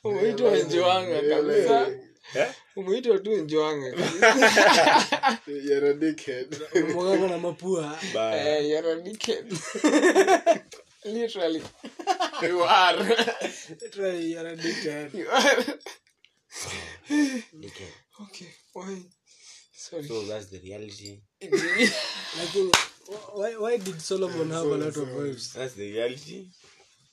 [0.04, 1.86] umeitwa njoanga kabisa.
[2.76, 6.56] Umeitwa tu njoanga kabisa You're a dickhead.
[6.94, 7.98] Mwaganga na mapua
[11.04, 11.10] Bye.
[11.10, 11.62] Eh, you're a dickhead.
[11.62, 11.62] Literally.
[12.42, 12.96] You are.
[14.46, 15.14] A dickhead.
[15.14, 15.64] You are.
[17.62, 17.94] Dickhead.
[18.22, 19.02] Okay, why?
[19.72, 20.04] Sorry.
[20.04, 22.72] so that's the reality Lakini,
[23.34, 26.46] why, why did solomon have a lot of wives that's the reality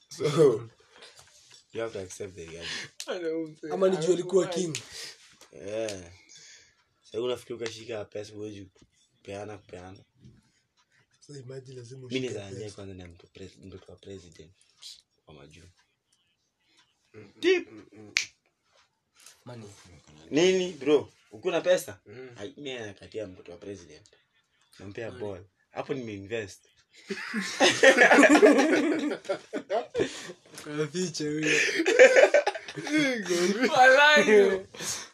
[0.09, 0.23] so
[1.73, 4.77] you have to accept the reality I don't ama ni juu alikuwa king
[5.67, 6.01] yeah
[7.03, 8.69] sasa unafikiri ukashika pesa huwezi
[9.17, 10.03] kupeana kupeana
[11.22, 13.07] Sasa imagine lazima mimi ushike nizaanzia kwanza na
[13.63, 14.51] mtoto wa president
[15.28, 15.67] wa majuu.
[17.39, 17.67] Tip!
[19.45, 19.67] Money.
[20.32, 21.13] nini bro?
[21.32, 21.99] Ukiwa na pesa
[22.57, 24.07] mi nakatia mtoto wa president.
[24.80, 26.65] Nampea ball hapo nimeinvest.
[30.63, 31.59] Kwa fiche huyo.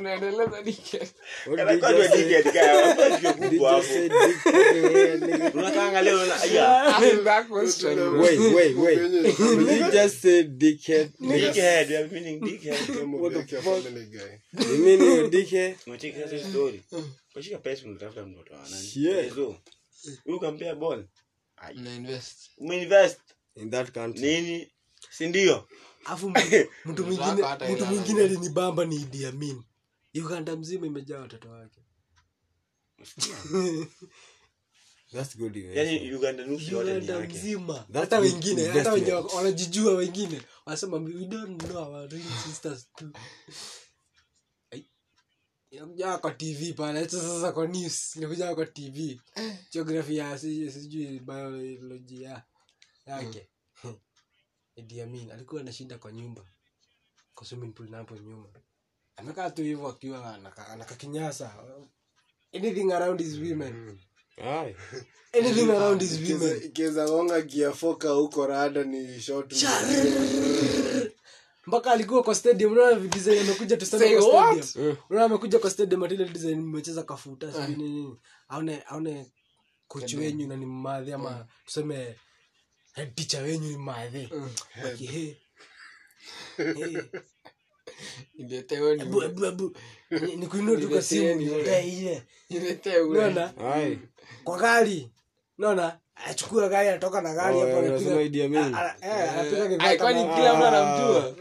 [0.00, 0.62] Unaendeleza.
[17.34, 18.92] Ukishika pesa unatafuta mtoto wa nani?
[18.96, 19.24] Yeah.
[19.24, 19.56] Hizo.
[20.26, 21.04] Wewe ukampea ball.
[22.58, 23.18] Umeinvest
[23.56, 24.22] In that country.
[24.22, 24.68] nini?
[25.10, 25.68] Si ndio?
[26.04, 29.62] Alafu mtu- mwingine mtu mwingine alinibamba ni Idi Amin.
[30.14, 31.80] Uganda mzima imejaa watoto wake.
[35.12, 35.76] That's good investment.
[36.02, 37.34] Yaani Uganda nusu yote ni Uganda yake.
[37.38, 37.74] mzima.
[37.78, 40.42] That's Hata wengine, hata wenye wako- wanajijua wengine.
[40.66, 43.12] Wanasema we don't know our real sisters too.
[44.70, 44.90] Ai.
[45.70, 49.20] Inakuja kwa TV pale, acha sasa kwa news, inakuja kwa TV.
[49.72, 52.44] Geography ya si- sijui biology ya
[53.06, 53.48] yake.
[54.76, 56.46] Idi Amin alikuwa anashinda kwa nyumba.
[57.34, 58.48] Kwa swimming pool na hapo nyuma.
[59.20, 60.38] Amekaa tu hivyo akiwa
[60.72, 61.54] anakakinyasa.
[62.54, 63.72] Anything around his women.
[63.74, 63.98] mm.
[65.38, 66.62] Anything around his women.
[66.64, 69.54] Ikiweza gonga kiafoka huko rada ni short.
[71.66, 76.02] mpaka alikuwa kwa stadium unaona design amekuja tu sana kwa stadium unaona amekuja kwa stadium
[76.02, 78.16] atile design mmecheza kafuta sijui nini nini
[78.48, 79.32] aone aone
[79.88, 82.16] coach wenyu na ni mmadhi ama tuseme
[82.92, 84.28] head teacher wenyu ni mmadhi
[84.98, 85.34] hey.
[86.56, 86.96] Hey.
[88.34, 89.76] Niletewe ni- Ebu, ebu, ebu.
[90.10, 91.34] Ni- nikuinue tu kwa simu
[94.58, 95.10] gari.
[95.58, 98.14] Naona achukua gari anatoka na gari Oh.
[98.74, 100.64] Ah, ah, eh, kama- kila mtu.
[100.66, 101.34] Anamjua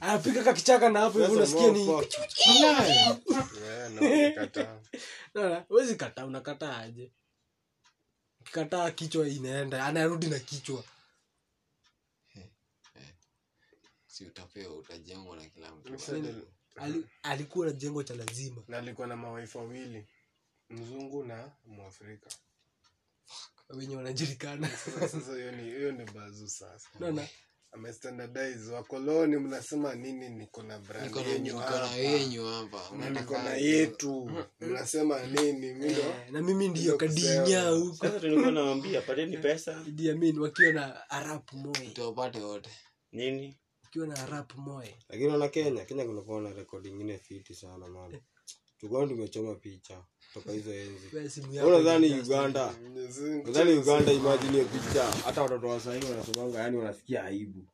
[0.00, 1.86] anapiga kakichaka na hapo unasikia ni
[5.70, 7.12] wezi kataa unakataa aje.
[8.40, 10.82] Ukikataa kichwa inaenda anarudi na kichwa
[14.18, 15.92] si utapewa utajengwa na kila mtu
[16.76, 18.62] Ali, alikuwa na jengo cha lazima.
[18.68, 20.06] Na alikuwa na mawaifu wawili
[20.70, 22.30] mzungu na mwafrika.
[23.68, 24.68] Wenye wanajulikana.
[24.68, 26.88] Sasa- hiyo ni hiyo ni bazu sasa.
[27.00, 27.28] Naona
[27.72, 30.28] amestandardize wakoloni mnasema nini?
[30.28, 31.16] Niko na brand
[31.96, 32.96] yenyu hapa.
[32.96, 34.30] Na niko na yetu.
[34.60, 35.74] Mnasema nini?
[35.74, 37.96] Mindo Eh, na mimi ndiyo kadinya huko.
[37.96, 39.84] Sasa tulikuwa pateni pesa.
[40.12, 42.70] Amin wakiwa na arap moe tuwapate wote.
[43.12, 43.56] Nini
[43.88, 44.94] wakiwa na rap moe.
[45.08, 48.20] Lakini wana kenya kenya kunakuwa na rekodi ingine fiti sana man.
[48.78, 51.60] Tukua tumechoma picha toka hizo enzi.
[51.66, 52.74] Unadhani uganda?
[53.44, 55.72] Nadhani uganda imagine hiyo picha hata watoto wa
[56.10, 57.66] wanasomanga yani wanasikia aibu.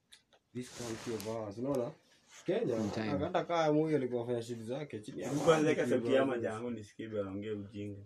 [0.55, 1.91] This country of ours unaona?
[2.47, 2.77] Kenya
[3.21, 7.09] hata kaa moyo alikuwa afanya shughuli zake chini ya kwanza eka sauti ya majangu nisikie
[7.09, 8.01] waongee ujinga.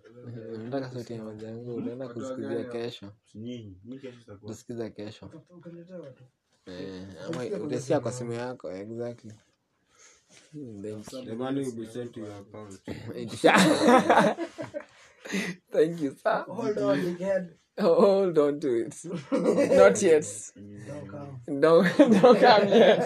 [0.54, 3.12] Unataka sauti ya majangu utaenda kusikizia kesho.
[3.34, 4.50] Nyinyi nyinyi kesho itakuwa.
[4.50, 5.26] Utasikiza kesho.
[5.26, 5.42] Ama
[7.64, 9.32] utasikia kwa simu yako exactly
[10.52, 11.24] Hmm, thank you.
[11.24, 12.80] the money will be sent to your account
[15.72, 16.44] Thank you, sir.
[16.48, 17.16] Hold on,
[17.80, 18.94] Hold on to it.
[19.76, 20.24] Not yet.
[21.46, 23.00] Don't don't come yet.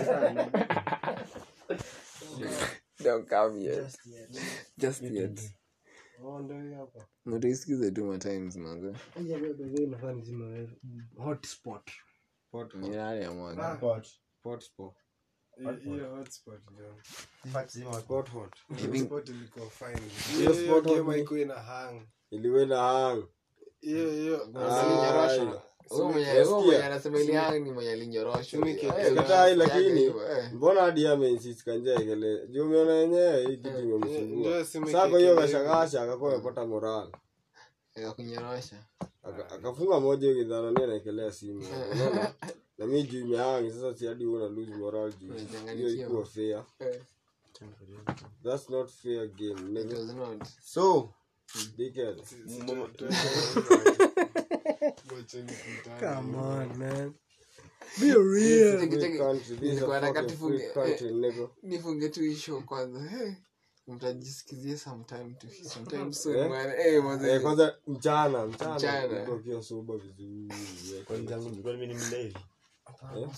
[3.02, 3.96] don't come yet.
[4.78, 5.40] Just yet.
[8.56, 8.96] Manze.
[9.16, 9.32] hotspot Ni
[10.44, 10.68] nani ya.
[11.24, 11.90] Hot spot.
[11.90, 11.90] hotspot
[26.12, 26.26] mwenye
[26.84, 28.60] anasema ili ni mwenye alinyoroshwa.
[28.60, 30.52] Mimi ke- Eh, katai unasikiaga lakini eh.
[30.52, 34.64] mbona hadi ameinsist kanja ikele juu umeona yenyewe hii kitu imemsumbua.
[34.64, 34.86] simu
[35.18, 37.12] hiyo kashakasha akakuwa amepata moral.
[38.16, 38.76] Kunyorosha.
[39.22, 41.64] Aka- akafunga moja hiyo kidhanania naekelea simu.
[41.92, 42.34] Unaona?
[42.78, 45.32] Na mi juu imehangi sasa si hadi una lose moral juu.
[45.76, 46.64] Hiyo ikuwa fair.
[46.78, 47.00] Eh,
[48.42, 50.48] that's not fair game it was not.
[50.64, 51.14] so
[51.76, 52.22] dickhead.
[56.00, 57.14] Come on man.
[58.00, 58.80] Be real.
[58.80, 59.18] Cheki, free cheki.
[59.18, 59.56] country.
[59.56, 61.48] This is a fucking free country nigga.
[61.62, 63.00] nifunge tu kwanza.
[63.08, 63.32] Hey,
[63.86, 66.48] mtajisikizie sometime to sometime soon Eh?
[66.50, 67.34] man hey, mazee.
[67.34, 70.52] Eh, kwanza mchana mchana akiwa soba vizuri.
[71.10, 72.36] Nilikuwa mimi ni mlevi?
[73.16, 73.28] Eh?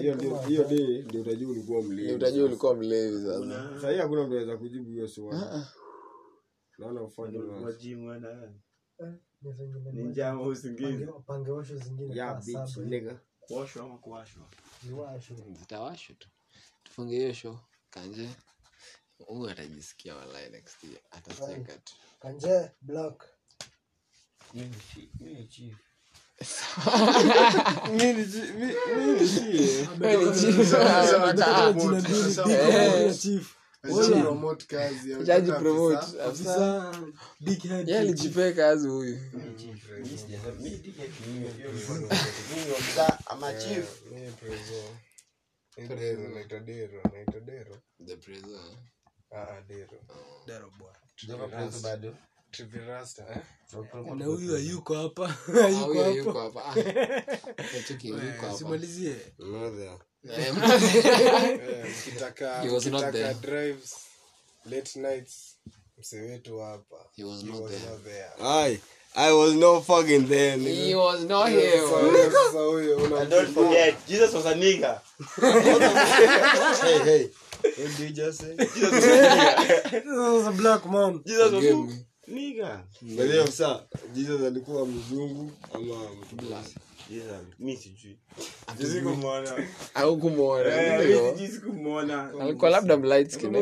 [0.00, 3.96] hiyo ndio ndio utajua ulikuwa Ni mlevi utajua ulikuwa mlevi sasa.
[4.02, 5.40] Hakuna mtu anaweza kujibu hiyo swali.
[6.78, 7.38] Naona ufanye
[9.92, 11.08] ni njama zingine
[12.46, 13.20] bitch nigga.
[13.40, 14.42] Kuoshwa ama kuwashwa?
[14.86, 15.34] Ziwasho.
[15.58, 16.28] zitawashwa tu
[16.96, 17.58] tufunge hiyo show
[17.90, 18.28] kanje
[19.26, 23.24] huyu atajisikia walai next year atacheka tu kanje block.
[33.18, 33.56] chief
[35.22, 35.42] Acha
[38.54, 39.18] kazi huyu
[43.26, 44.02] ama chief
[45.76, 45.96] Naitwa
[46.60, 47.12] Dero,
[49.30, 49.60] Ah, ah,
[50.78, 50.98] bwana.
[53.28, 53.42] Eh?
[54.14, 55.28] na huyu hayuko hapa.
[55.62, 56.74] Hayuko Ah,
[58.50, 59.16] Eh, simalizie
[60.24, 60.54] Eh,
[63.34, 63.96] drives
[64.64, 65.58] late nights
[65.98, 66.96] mse wetu hapa.
[67.16, 68.30] He was He was not there.
[69.18, 73.30] I was not fucking there he was not he here huyo- sasa so, una- and
[73.30, 75.00] don't forget jesus was a nigga.
[76.82, 77.28] Hey hey.
[77.62, 78.54] What did you just say?
[78.56, 81.20] Jesus was a black man.
[81.26, 82.80] Jesus was a nigga.
[83.02, 83.82] Mwelewa sasa
[84.14, 86.66] Jesus alikuwa mzungu ama mtu black.
[87.10, 88.18] Jesus mi sijui
[88.78, 89.52] sisi kumwona
[89.94, 90.82] haukumwona.
[90.82, 91.22] Eh, ndio.
[91.32, 93.56] mi sijui sikumwona alikuwa labda light skin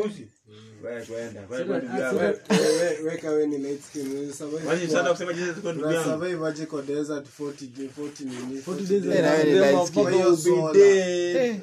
[3.05, 6.09] weka we ni light skin, we survive Wazi kwa- sana kusema jesus kwa ndugu yangu.
[6.09, 9.03] survive aje kwa desert 40 day- 40 nini, 40 days.
[9.03, 9.15] days.
[9.15, 10.09] Eh, na wewe ni light skin.
[10.09, 10.73] hiyo solar.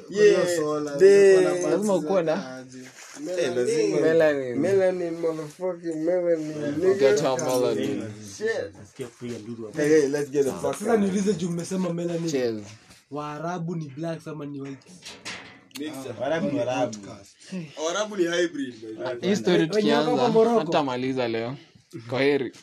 [0.09, 1.37] Hiyo solar, day.
[1.89, 2.87] ulikuwa na Lazima.
[10.61, 12.63] Buds na- sasa niulize juu mmesema melanin
[13.11, 14.87] waarabu ni black ama ni white
[19.21, 21.55] hii story tukianza hatamaliza leo.
[22.09, 22.53] Kwa heri